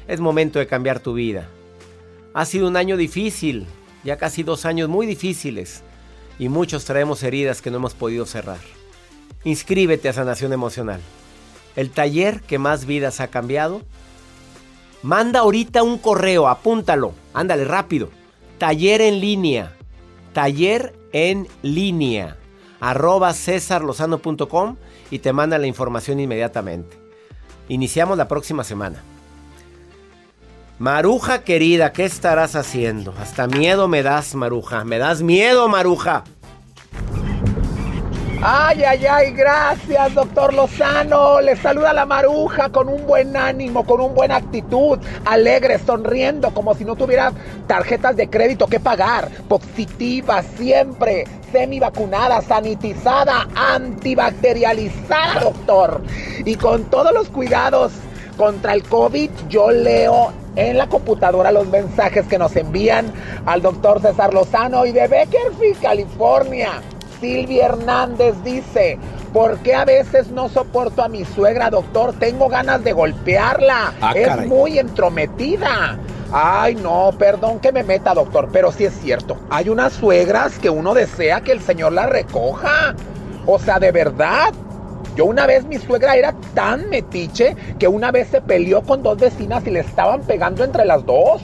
Es 0.06 0.20
momento 0.20 0.58
de 0.58 0.66
cambiar 0.66 1.00
tu 1.00 1.14
vida. 1.14 1.48
Ha 2.32 2.44
sido 2.44 2.68
un 2.68 2.76
año 2.76 2.96
difícil, 2.96 3.66
ya 4.04 4.16
casi 4.16 4.42
dos 4.42 4.64
años 4.64 4.88
muy 4.88 5.06
difíciles 5.06 5.82
y 6.38 6.48
muchos 6.48 6.84
traemos 6.84 7.22
heridas 7.22 7.60
que 7.60 7.70
no 7.70 7.78
hemos 7.78 7.94
podido 7.94 8.24
cerrar. 8.24 8.77
Inscríbete 9.44 10.08
a 10.08 10.12
Sanación 10.12 10.52
Emocional. 10.52 11.00
El 11.76 11.90
taller 11.90 12.40
que 12.42 12.58
más 12.58 12.86
vidas 12.86 13.20
ha 13.20 13.28
cambiado. 13.28 13.82
Manda 15.02 15.40
ahorita 15.40 15.82
un 15.82 15.98
correo, 15.98 16.48
apúntalo, 16.48 17.12
ándale 17.32 17.64
rápido. 17.64 18.10
Taller 18.58 19.00
en 19.00 19.20
línea. 19.20 19.72
Taller 20.32 20.94
en 21.12 21.46
línea. 21.62 22.36
Arroba 22.80 23.32
cesarlozano.com 23.32 24.76
y 25.10 25.20
te 25.20 25.32
manda 25.32 25.58
la 25.58 25.66
información 25.66 26.20
inmediatamente. 26.20 26.96
Iniciamos 27.68 28.18
la 28.18 28.28
próxima 28.28 28.64
semana. 28.64 29.02
Maruja 30.78 31.42
querida, 31.42 31.92
¿qué 31.92 32.04
estarás 32.04 32.54
haciendo? 32.54 33.12
Hasta 33.20 33.48
miedo 33.48 33.88
me 33.88 34.02
das, 34.02 34.34
Maruja. 34.34 34.84
Me 34.84 34.98
das 34.98 35.22
miedo, 35.22 35.68
Maruja. 35.68 36.24
Ay, 38.40 38.84
ay, 38.84 39.04
ay, 39.04 39.32
gracias, 39.32 40.14
doctor 40.14 40.54
Lozano. 40.54 41.40
Le 41.40 41.56
saluda 41.56 41.92
la 41.92 42.06
maruja 42.06 42.68
con 42.68 42.88
un 42.88 43.04
buen 43.04 43.36
ánimo, 43.36 43.84
con 43.84 44.00
una 44.00 44.14
buena 44.14 44.36
actitud, 44.36 44.96
alegre, 45.24 45.80
sonriendo, 45.80 46.54
como 46.54 46.72
si 46.74 46.84
no 46.84 46.94
tuviera 46.94 47.32
tarjetas 47.66 48.14
de 48.14 48.30
crédito 48.30 48.68
que 48.68 48.78
pagar. 48.78 49.28
Positiva 49.48 50.44
siempre, 50.56 51.24
semi 51.50 51.80
vacunada, 51.80 52.40
sanitizada, 52.40 53.48
antibacterializada, 53.56 55.40
doctor. 55.40 56.02
Y 56.44 56.54
con 56.54 56.84
todos 56.84 57.12
los 57.12 57.30
cuidados 57.30 57.90
contra 58.36 58.72
el 58.72 58.84
COVID, 58.84 59.30
yo 59.48 59.72
leo 59.72 60.32
en 60.54 60.78
la 60.78 60.88
computadora 60.88 61.50
los 61.50 61.66
mensajes 61.66 62.24
que 62.26 62.38
nos 62.38 62.54
envían 62.54 63.12
al 63.46 63.62
doctor 63.62 64.00
César 64.00 64.32
Lozano 64.32 64.86
y 64.86 64.92
de 64.92 65.08
Beckerfield, 65.08 65.80
California. 65.80 66.80
Silvia 67.20 67.66
Hernández 67.66 68.34
dice, 68.44 68.98
¿por 69.32 69.58
qué 69.58 69.74
a 69.74 69.84
veces 69.84 70.30
no 70.30 70.48
soporto 70.48 71.02
a 71.02 71.08
mi 71.08 71.24
suegra, 71.24 71.70
doctor? 71.70 72.12
Tengo 72.18 72.48
ganas 72.48 72.84
de 72.84 72.92
golpearla. 72.92 73.94
Ah, 74.00 74.12
es 74.14 74.28
caray. 74.28 74.48
muy 74.48 74.78
entrometida. 74.78 75.98
Ay, 76.32 76.74
no, 76.74 77.10
perdón 77.18 77.58
que 77.58 77.72
me 77.72 77.82
meta, 77.82 78.14
doctor, 78.14 78.48
pero 78.52 78.70
sí 78.70 78.84
es 78.84 78.94
cierto. 79.00 79.38
Hay 79.50 79.68
unas 79.68 79.94
suegras 79.94 80.58
que 80.58 80.70
uno 80.70 80.94
desea 80.94 81.40
que 81.40 81.52
el 81.52 81.60
Señor 81.60 81.92
la 81.92 82.06
recoja. 82.06 82.94
O 83.46 83.58
sea, 83.58 83.78
de 83.78 83.92
verdad. 83.92 84.52
Yo 85.16 85.24
una 85.24 85.46
vez 85.46 85.64
mi 85.64 85.78
suegra 85.78 86.14
era 86.14 86.32
tan 86.54 86.90
metiche 86.90 87.56
que 87.78 87.88
una 87.88 88.12
vez 88.12 88.28
se 88.28 88.40
peleó 88.40 88.82
con 88.82 89.02
dos 89.02 89.18
vecinas 89.18 89.66
y 89.66 89.70
le 89.70 89.80
estaban 89.80 90.20
pegando 90.20 90.62
entre 90.62 90.84
las 90.84 91.04
dos. 91.04 91.42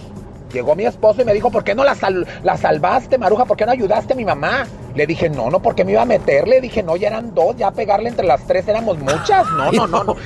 Llegó 0.54 0.74
mi 0.76 0.86
esposo 0.86 1.20
y 1.20 1.24
me 1.24 1.34
dijo, 1.34 1.50
¿por 1.50 1.64
qué 1.64 1.74
no 1.74 1.82
la, 1.84 1.94
sal- 1.96 2.26
la 2.44 2.56
salvaste, 2.56 3.18
Maruja? 3.18 3.44
¿Por 3.44 3.56
qué 3.56 3.66
no 3.66 3.72
ayudaste 3.72 4.12
a 4.12 4.16
mi 4.16 4.24
mamá? 4.24 4.66
Le 4.94 5.06
dije, 5.06 5.28
no, 5.28 5.50
no, 5.50 5.60
porque 5.60 5.84
me 5.84 5.92
iba 5.92 6.02
a 6.02 6.06
meter. 6.06 6.46
Le 6.46 6.60
dije, 6.60 6.82
no, 6.82 6.94
ya 6.96 7.08
eran 7.08 7.34
dos, 7.34 7.56
ya 7.56 7.72
pegarle 7.72 8.08
entre 8.08 8.24
las 8.26 8.46
tres 8.46 8.66
éramos 8.68 8.96
muchas. 8.98 9.44
No, 9.50 9.72
no, 9.72 9.86
no, 9.88 10.04
no. 10.04 10.16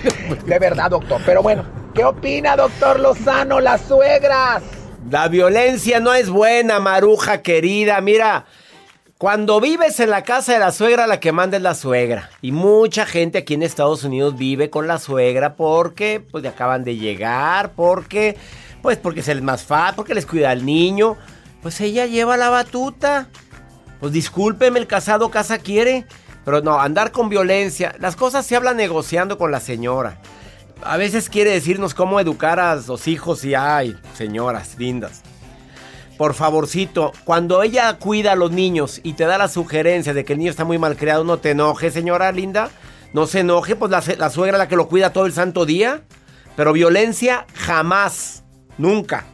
De 0.47 0.59
verdad, 0.59 0.91
doctor. 0.91 1.21
Pero 1.25 1.43
bueno, 1.43 1.65
¿qué 1.95 2.05
opina, 2.05 2.55
doctor 2.57 3.01
Lozano, 3.01 3.59
las 3.59 3.81
suegras? 3.81 4.63
La 5.11 5.29
violencia 5.29 5.99
no 6.01 6.13
es 6.13 6.29
buena, 6.29 6.79
Maruja 6.79 7.41
querida. 7.41 7.99
Mira, 8.03 8.45
cuando 9.17 9.61
vives 9.61 9.99
en 10.01 10.11
la 10.11 10.23
casa 10.23 10.53
de 10.53 10.59
la 10.59 10.71
suegra, 10.71 11.07
la 11.07 11.19
que 11.19 11.33
manda 11.33 11.57
es 11.57 11.63
la 11.63 11.75
suegra. 11.75 12.29
Y 12.43 12.53
mucha 12.53 13.07
gente 13.07 13.39
aquí 13.39 13.55
en 13.55 13.63
Estados 13.63 14.05
Unidos 14.05 14.37
vive 14.37 14.69
con 14.71 14.87
la 14.87 14.99
suegra 14.99 15.55
porque 15.55 16.21
pues 16.31 16.45
acaban 16.45 16.85
de 16.85 16.97
llegar, 16.97 17.71
porque 17.75 18.37
pues 18.83 18.99
porque 18.99 19.21
es 19.21 19.29
el 19.29 19.43
más 19.43 19.65
fácil, 19.65 19.97
porque 19.97 20.15
les 20.15 20.27
cuida 20.27 20.51
al 20.51 20.65
niño. 20.65 21.17
Pues 21.63 21.81
ella 21.81 22.07
lleva 22.07 22.37
la 22.37 22.51
batuta. 22.51 23.29
Pues 24.01 24.13
discúlpeme, 24.13 24.79
el 24.79 24.87
casado 24.87 25.31
casa 25.31 25.59
quiere. 25.59 26.07
Pero 26.45 26.63
no, 26.63 26.81
andar 26.81 27.13
con 27.13 27.29
violencia. 27.29 27.95
Las 27.99 28.17
cosas 28.17 28.47
se 28.47 28.57
hablan 28.57 28.77
negociando 28.77 29.37
con 29.37 29.51
la 29.51 29.61
señora. 29.61 30.21
A 30.83 30.97
veces 30.97 31.29
quiere 31.29 31.51
decirnos 31.51 31.95
cómo 31.95 32.21
educar 32.21 32.61
a 32.61 32.77
los 32.77 33.09
hijos 33.09 33.45
y 33.45 33.55
ay, 33.55 33.99
señoras 34.17 34.77
lindas. 34.79 35.23
Por 36.17 36.35
favorcito, 36.35 37.13
cuando 37.25 37.63
ella 37.63 37.99
cuida 37.99 38.33
a 38.33 38.37
los 38.37 38.51
niños 38.51 39.01
y 39.03 39.13
te 39.13 39.25
da 39.25 39.39
la 39.39 39.49
sugerencia 39.49 40.15
de 40.15 40.25
que 40.25 40.33
el 40.33 40.39
niño 40.39 40.51
está 40.51 40.65
muy 40.65 40.79
mal 40.79 40.97
criado, 40.97 41.23
no 41.23 41.39
te 41.39 41.51
enojes, 41.51 41.93
señora 41.93 42.33
linda. 42.33 42.71
No 43.13 43.27
se 43.27 43.41
enoje, 43.41 43.77
pues 43.77 43.91
la, 43.91 44.03
la 44.19 44.31
suegra 44.31 44.59
la 44.59 44.69
que 44.69 44.77
lo 44.77 44.89
cuida 44.89 45.13
todo 45.13 45.27
el 45.27 45.33
santo 45.33 45.67
día. 45.67 46.03
Pero 46.57 46.73
violencia 46.73 47.47
jamás, 47.55 48.43
nunca. 48.79 49.25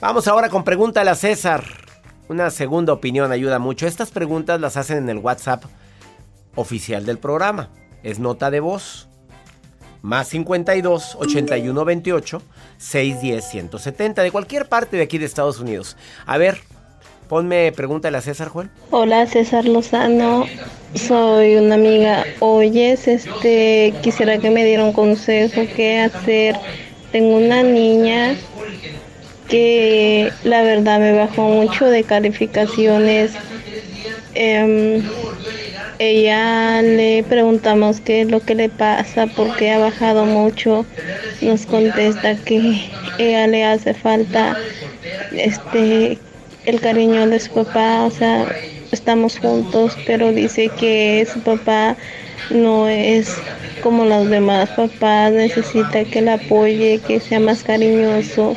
Vamos 0.00 0.28
ahora 0.28 0.50
con 0.50 0.64
pregúntale 0.64 1.10
a 1.10 1.14
César. 1.14 1.64
Una 2.28 2.50
segunda 2.50 2.92
opinión 2.92 3.32
ayuda 3.32 3.58
mucho. 3.58 3.86
Estas 3.86 4.10
preguntas 4.10 4.60
las 4.60 4.76
hacen 4.76 4.98
en 4.98 5.08
el 5.08 5.18
WhatsApp 5.18 5.64
oficial 6.54 7.06
del 7.06 7.18
programa. 7.18 7.70
Es 8.02 8.18
nota 8.18 8.50
de 8.50 8.60
voz. 8.60 9.08
Más 10.02 10.28
52 10.28 11.16
81 11.18 11.84
28 11.84 12.42
610 12.76 13.44
170 13.50 14.22
de 14.22 14.30
cualquier 14.30 14.68
parte 14.68 14.98
de 14.98 15.02
aquí 15.02 15.16
de 15.16 15.24
Estados 15.24 15.60
Unidos. 15.60 15.96
A 16.26 16.36
ver, 16.36 16.60
ponme 17.28 17.72
pregúntale 17.72 18.18
a 18.18 18.20
César 18.20 18.48
Juan. 18.48 18.70
Hola 18.90 19.26
César 19.26 19.64
Lozano, 19.64 20.44
soy 20.94 21.56
una 21.56 21.76
amiga. 21.76 22.24
Oyes, 22.40 23.08
este, 23.08 23.94
quisiera 24.02 24.36
que 24.36 24.50
me 24.50 24.64
diera 24.64 24.84
un 24.84 24.92
consejo 24.92 25.62
qué 25.74 26.00
hacer. 26.00 26.56
Tengo 27.14 27.36
una 27.36 27.62
niña 27.62 28.34
que 29.48 30.32
la 30.42 30.62
verdad 30.62 30.98
me 30.98 31.12
bajó 31.12 31.42
mucho 31.42 31.86
de 31.86 32.02
calificaciones. 32.02 33.30
Em, 34.34 35.00
ella 36.00 36.82
le 36.82 37.22
preguntamos 37.22 38.00
qué 38.00 38.22
es 38.22 38.30
lo 38.32 38.40
que 38.40 38.56
le 38.56 38.68
pasa, 38.68 39.28
porque 39.28 39.70
ha 39.70 39.78
bajado 39.78 40.24
mucho. 40.24 40.86
Nos 41.40 41.66
contesta 41.66 42.34
que 42.34 42.80
ella 43.18 43.46
le 43.46 43.62
hace 43.62 43.94
falta 43.94 44.56
este 45.30 46.18
el 46.66 46.80
cariño 46.80 47.28
de 47.28 47.38
su 47.38 47.52
papá, 47.52 48.06
o 48.06 48.10
sea, 48.10 48.44
estamos 48.90 49.38
juntos, 49.38 49.96
pero 50.04 50.32
dice 50.32 50.68
que 50.68 51.24
su 51.32 51.38
papá 51.42 51.96
no 52.50 52.88
es 52.88 53.36
como 53.84 54.06
los 54.06 54.30
demás 54.30 54.70
papás, 54.70 55.30
necesita 55.30 56.04
que 56.04 56.22
la 56.22 56.34
apoye, 56.34 57.00
que 57.06 57.20
sea 57.20 57.38
más 57.38 57.62
cariñoso. 57.62 58.56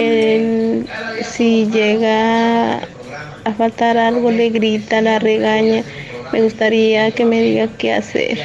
Él, 0.00 0.88
si 1.22 1.66
llega 1.70 2.78
a 2.78 3.52
faltar 3.56 3.96
algo, 3.96 4.32
le 4.32 4.50
grita, 4.50 5.00
la 5.00 5.20
regaña. 5.20 5.84
Me 6.32 6.42
gustaría 6.42 7.12
que 7.12 7.24
me 7.24 7.40
diga 7.40 7.68
qué 7.78 7.94
hacer 7.94 8.38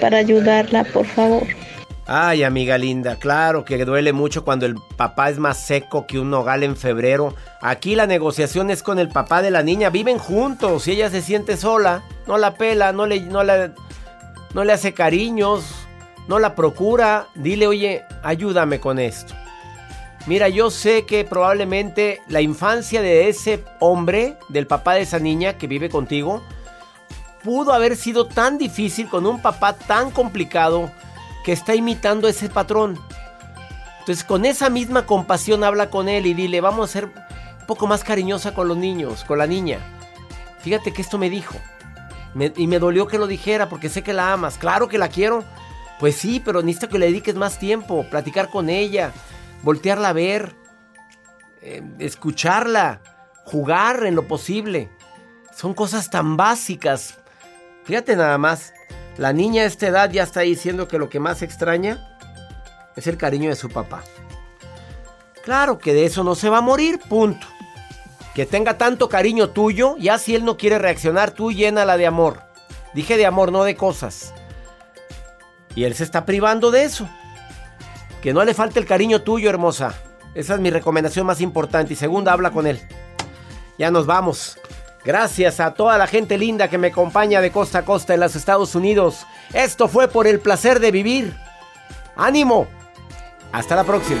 para 0.00 0.18
ayudarla, 0.18 0.82
por 0.82 1.06
favor. 1.06 1.46
Ay, 2.06 2.42
amiga 2.42 2.76
linda, 2.76 3.16
claro 3.16 3.64
que 3.64 3.84
duele 3.84 4.12
mucho 4.12 4.44
cuando 4.44 4.66
el 4.66 4.74
papá 4.96 5.30
es 5.30 5.38
más 5.38 5.64
seco 5.64 6.08
que 6.08 6.18
un 6.18 6.30
nogal 6.30 6.64
en 6.64 6.76
febrero. 6.76 7.36
Aquí 7.60 7.94
la 7.94 8.08
negociación 8.08 8.70
es 8.70 8.82
con 8.82 8.98
el 8.98 9.08
papá 9.08 9.40
de 9.40 9.52
la 9.52 9.62
niña, 9.62 9.90
viven 9.90 10.18
juntos 10.18 10.88
y 10.88 10.92
ella 10.92 11.08
se 11.10 11.22
siente 11.22 11.56
sola, 11.56 12.02
no 12.26 12.36
la 12.36 12.54
pela, 12.54 12.92
no 12.92 13.06
le, 13.06 13.20
no 13.20 13.44
no 14.54 14.64
le 14.64 14.72
hace 14.72 14.94
cariños, 14.94 15.64
no 16.28 16.38
la 16.38 16.54
procura. 16.54 17.28
Dile, 17.34 17.66
oye, 17.66 18.04
ayúdame 18.22 18.80
con 18.80 18.98
esto. 18.98 19.34
Mira, 20.26 20.48
yo 20.48 20.70
sé 20.70 21.04
que 21.04 21.24
probablemente 21.24 22.22
la 22.28 22.40
infancia 22.40 23.02
de 23.02 23.28
ese 23.28 23.64
hombre, 23.80 24.36
del 24.48 24.66
papá 24.66 24.94
de 24.94 25.00
esa 25.00 25.18
niña 25.18 25.58
que 25.58 25.66
vive 25.66 25.88
contigo, 25.90 26.42
pudo 27.42 27.72
haber 27.72 27.96
sido 27.96 28.26
tan 28.26 28.56
difícil 28.56 29.08
con 29.08 29.26
un 29.26 29.42
papá 29.42 29.72
tan 29.72 30.12
complicado 30.12 30.92
que 31.44 31.52
está 31.52 31.74
imitando 31.74 32.28
ese 32.28 32.48
patrón. 32.48 33.00
Entonces 33.98 34.24
con 34.24 34.44
esa 34.44 34.70
misma 34.70 35.06
compasión 35.06 35.64
habla 35.64 35.90
con 35.90 36.08
él 36.08 36.26
y 36.26 36.34
dile, 36.34 36.60
vamos 36.60 36.88
a 36.88 36.92
ser 36.92 37.06
un 37.06 37.66
poco 37.66 37.88
más 37.88 38.04
cariñosa 38.04 38.54
con 38.54 38.68
los 38.68 38.76
niños, 38.76 39.24
con 39.24 39.38
la 39.38 39.48
niña. 39.48 39.80
Fíjate 40.60 40.92
que 40.92 41.02
esto 41.02 41.18
me 41.18 41.30
dijo. 41.30 41.54
Y 42.34 42.66
me 42.66 42.78
dolió 42.78 43.06
que 43.06 43.18
lo 43.18 43.26
dijera 43.26 43.68
porque 43.68 43.88
sé 43.88 44.02
que 44.02 44.12
la 44.12 44.32
amas. 44.32 44.58
Claro 44.58 44.88
que 44.88 44.98
la 44.98 45.08
quiero. 45.08 45.44
Pues 45.98 46.16
sí, 46.16 46.40
pero 46.44 46.62
necesito 46.62 46.88
que 46.88 46.98
le 46.98 47.06
dediques 47.06 47.36
más 47.36 47.58
tiempo, 47.58 48.04
platicar 48.10 48.48
con 48.50 48.68
ella, 48.68 49.12
voltearla 49.62 50.08
a 50.08 50.12
ver, 50.12 50.56
eh, 51.60 51.82
escucharla, 52.00 53.00
jugar 53.44 54.04
en 54.04 54.16
lo 54.16 54.26
posible. 54.26 54.90
Son 55.54 55.74
cosas 55.74 56.10
tan 56.10 56.36
básicas. 56.36 57.18
Fíjate 57.84 58.16
nada 58.16 58.36
más. 58.38 58.72
La 59.16 59.32
niña 59.32 59.62
a 59.62 59.66
esta 59.66 59.86
edad 59.86 60.10
ya 60.10 60.22
está 60.22 60.40
diciendo 60.40 60.88
que 60.88 60.98
lo 60.98 61.08
que 61.08 61.20
más 61.20 61.42
extraña 61.42 62.16
es 62.96 63.06
el 63.06 63.16
cariño 63.16 63.50
de 63.50 63.56
su 63.56 63.68
papá. 63.68 64.02
Claro 65.44 65.78
que 65.78 65.92
de 65.92 66.06
eso 66.06 66.24
no 66.24 66.34
se 66.34 66.48
va 66.48 66.58
a 66.58 66.62
morir, 66.62 66.98
punto. 66.98 67.46
Que 68.34 68.46
tenga 68.46 68.78
tanto 68.78 69.08
cariño 69.08 69.50
tuyo, 69.50 69.96
ya 69.98 70.18
si 70.18 70.34
él 70.34 70.44
no 70.44 70.56
quiere 70.56 70.78
reaccionar, 70.78 71.32
tú 71.32 71.52
llénala 71.52 71.96
de 71.96 72.06
amor. 72.06 72.40
Dije 72.94 73.16
de 73.16 73.26
amor, 73.26 73.52
no 73.52 73.64
de 73.64 73.76
cosas. 73.76 74.32
Y 75.74 75.84
él 75.84 75.94
se 75.94 76.04
está 76.04 76.24
privando 76.24 76.70
de 76.70 76.84
eso. 76.84 77.08
Que 78.22 78.32
no 78.32 78.44
le 78.44 78.54
falte 78.54 78.78
el 78.78 78.86
cariño 78.86 79.22
tuyo, 79.22 79.50
hermosa. 79.50 79.94
Esa 80.34 80.54
es 80.54 80.60
mi 80.60 80.70
recomendación 80.70 81.26
más 81.26 81.40
importante. 81.40 81.92
Y 81.92 81.96
segunda, 81.96 82.32
habla 82.32 82.50
con 82.50 82.66
él. 82.66 82.80
Ya 83.78 83.90
nos 83.90 84.06
vamos. 84.06 84.58
Gracias 85.04 85.58
a 85.60 85.74
toda 85.74 85.98
la 85.98 86.06
gente 86.06 86.38
linda 86.38 86.68
que 86.68 86.78
me 86.78 86.88
acompaña 86.88 87.40
de 87.40 87.50
costa 87.50 87.80
a 87.80 87.84
costa 87.84 88.14
en 88.14 88.20
los 88.20 88.36
Estados 88.36 88.74
Unidos. 88.74 89.26
Esto 89.52 89.88
fue 89.88 90.08
por 90.08 90.26
el 90.26 90.40
placer 90.40 90.78
de 90.78 90.92
vivir. 90.92 91.36
¡Ánimo! 92.16 92.68
Hasta 93.50 93.74
la 93.74 93.84
próxima. 93.84 94.20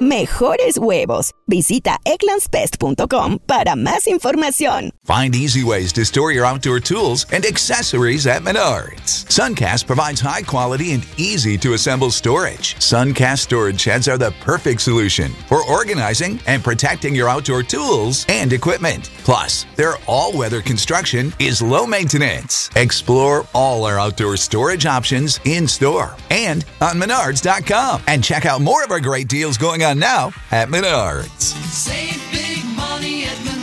mejores 0.00 0.78
huevos. 0.78 1.32
Visita 1.46 1.98
eclanspest.com 2.04 3.38
para 3.46 3.76
más 3.76 4.06
información. 4.06 4.90
Find 5.04 5.34
easy 5.34 5.62
ways 5.62 5.92
to 5.92 6.04
store 6.04 6.32
your 6.32 6.46
outdoor 6.46 6.80
tools 6.80 7.26
and 7.30 7.44
accessories 7.44 8.26
at 8.26 8.42
Menards. 8.42 9.26
Suncast 9.28 9.86
provides 9.86 10.20
high 10.20 10.42
quality 10.42 10.92
and 10.92 11.06
easy 11.18 11.58
to 11.58 11.74
assemble 11.74 12.10
storage. 12.10 12.74
Suncast 12.76 13.40
storage 13.40 13.80
sheds 13.80 14.08
are 14.08 14.16
the 14.16 14.32
perfect 14.40 14.80
solution 14.80 15.30
for 15.48 15.62
organizing 15.64 16.40
and 16.46 16.64
protecting 16.64 17.14
your 17.14 17.28
outdoor 17.28 17.62
tools 17.62 18.24
and 18.30 18.52
equipment. 18.52 19.10
Plus, 19.24 19.66
their 19.76 19.94
all-weather 20.06 20.62
construction 20.62 21.32
is 21.38 21.60
low 21.60 21.86
maintenance. 21.86 22.70
Explore 22.76 23.46
all 23.54 23.84
our 23.84 23.98
outdoor 23.98 24.38
storage 24.38 24.86
options 24.86 25.40
in 25.44 25.68
store 25.68 26.16
and 26.30 26.64
on 26.80 26.96
menards.com 26.96 28.02
and 28.06 28.24
check 28.24 28.46
out 28.46 28.62
more 28.62 28.82
of 28.82 28.90
our 28.90 29.00
great 29.00 29.28
deals 29.28 29.58
going 29.58 29.82
on 29.82 29.93
now 29.94 30.32
at 30.50 30.68
Menards. 30.68 31.54
Save 31.70 32.20
big 32.30 32.64
money 32.76 33.24
at 33.24 33.38
Menards. 33.44 33.54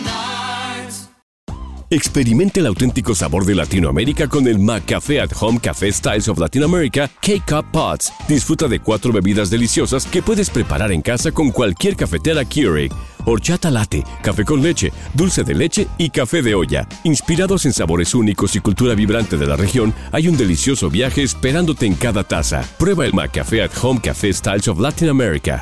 Experimente 1.93 2.61
el 2.61 2.67
auténtico 2.67 3.13
sabor 3.13 3.45
de 3.45 3.53
Latinoamérica 3.53 4.29
con 4.29 4.47
el 4.47 4.59
McCafé 4.59 5.19
at 5.19 5.31
Home 5.41 5.59
Café 5.59 5.91
Styles 5.91 6.29
of 6.29 6.39
Latin 6.39 6.63
America 6.63 7.09
K-Cup 7.21 7.65
Pots. 7.73 8.13
Disfruta 8.29 8.69
de 8.69 8.79
cuatro 8.79 9.11
bebidas 9.11 9.49
deliciosas 9.49 10.05
que 10.05 10.21
puedes 10.21 10.49
preparar 10.49 10.93
en 10.93 11.01
casa 11.01 11.33
con 11.33 11.51
cualquier 11.51 11.97
cafetera 11.97 12.45
Keurig. 12.45 12.93
Horchata 13.25 13.69
latte, 13.69 14.05
café 14.23 14.45
con 14.45 14.61
leche, 14.61 14.93
dulce 15.13 15.43
de 15.43 15.53
leche 15.53 15.87
y 15.97 16.09
café 16.09 16.41
de 16.41 16.55
olla. 16.55 16.87
Inspirados 17.03 17.65
en 17.65 17.73
sabores 17.73 18.15
únicos 18.15 18.55
y 18.55 18.61
cultura 18.61 18.95
vibrante 18.95 19.35
de 19.35 19.47
la 19.47 19.57
región, 19.57 19.93
hay 20.13 20.29
un 20.29 20.37
delicioso 20.37 20.89
viaje 20.89 21.23
esperándote 21.23 21.87
en 21.87 21.95
cada 21.95 22.23
taza. 22.23 22.63
Prueba 22.79 23.05
el 23.05 23.13
McCafé 23.13 23.63
at 23.63 23.71
Home 23.81 23.99
Café 23.99 24.31
Styles 24.31 24.69
of 24.69 24.79
Latin 24.79 25.09
America. 25.09 25.61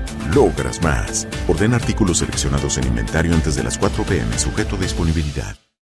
logras 0.33 0.81
más. 0.81 1.27
Orden 1.47 1.73
artículos 1.73 2.19
seleccionados 2.19 2.77
en 2.77 2.87
inventario 2.87 3.33
antes 3.33 3.55
de 3.55 3.63
las 3.63 3.77
4 3.77 4.03
pm, 4.03 4.37
sujeto 4.37 4.75
a 4.75 4.79
disponibilidad. 4.79 5.55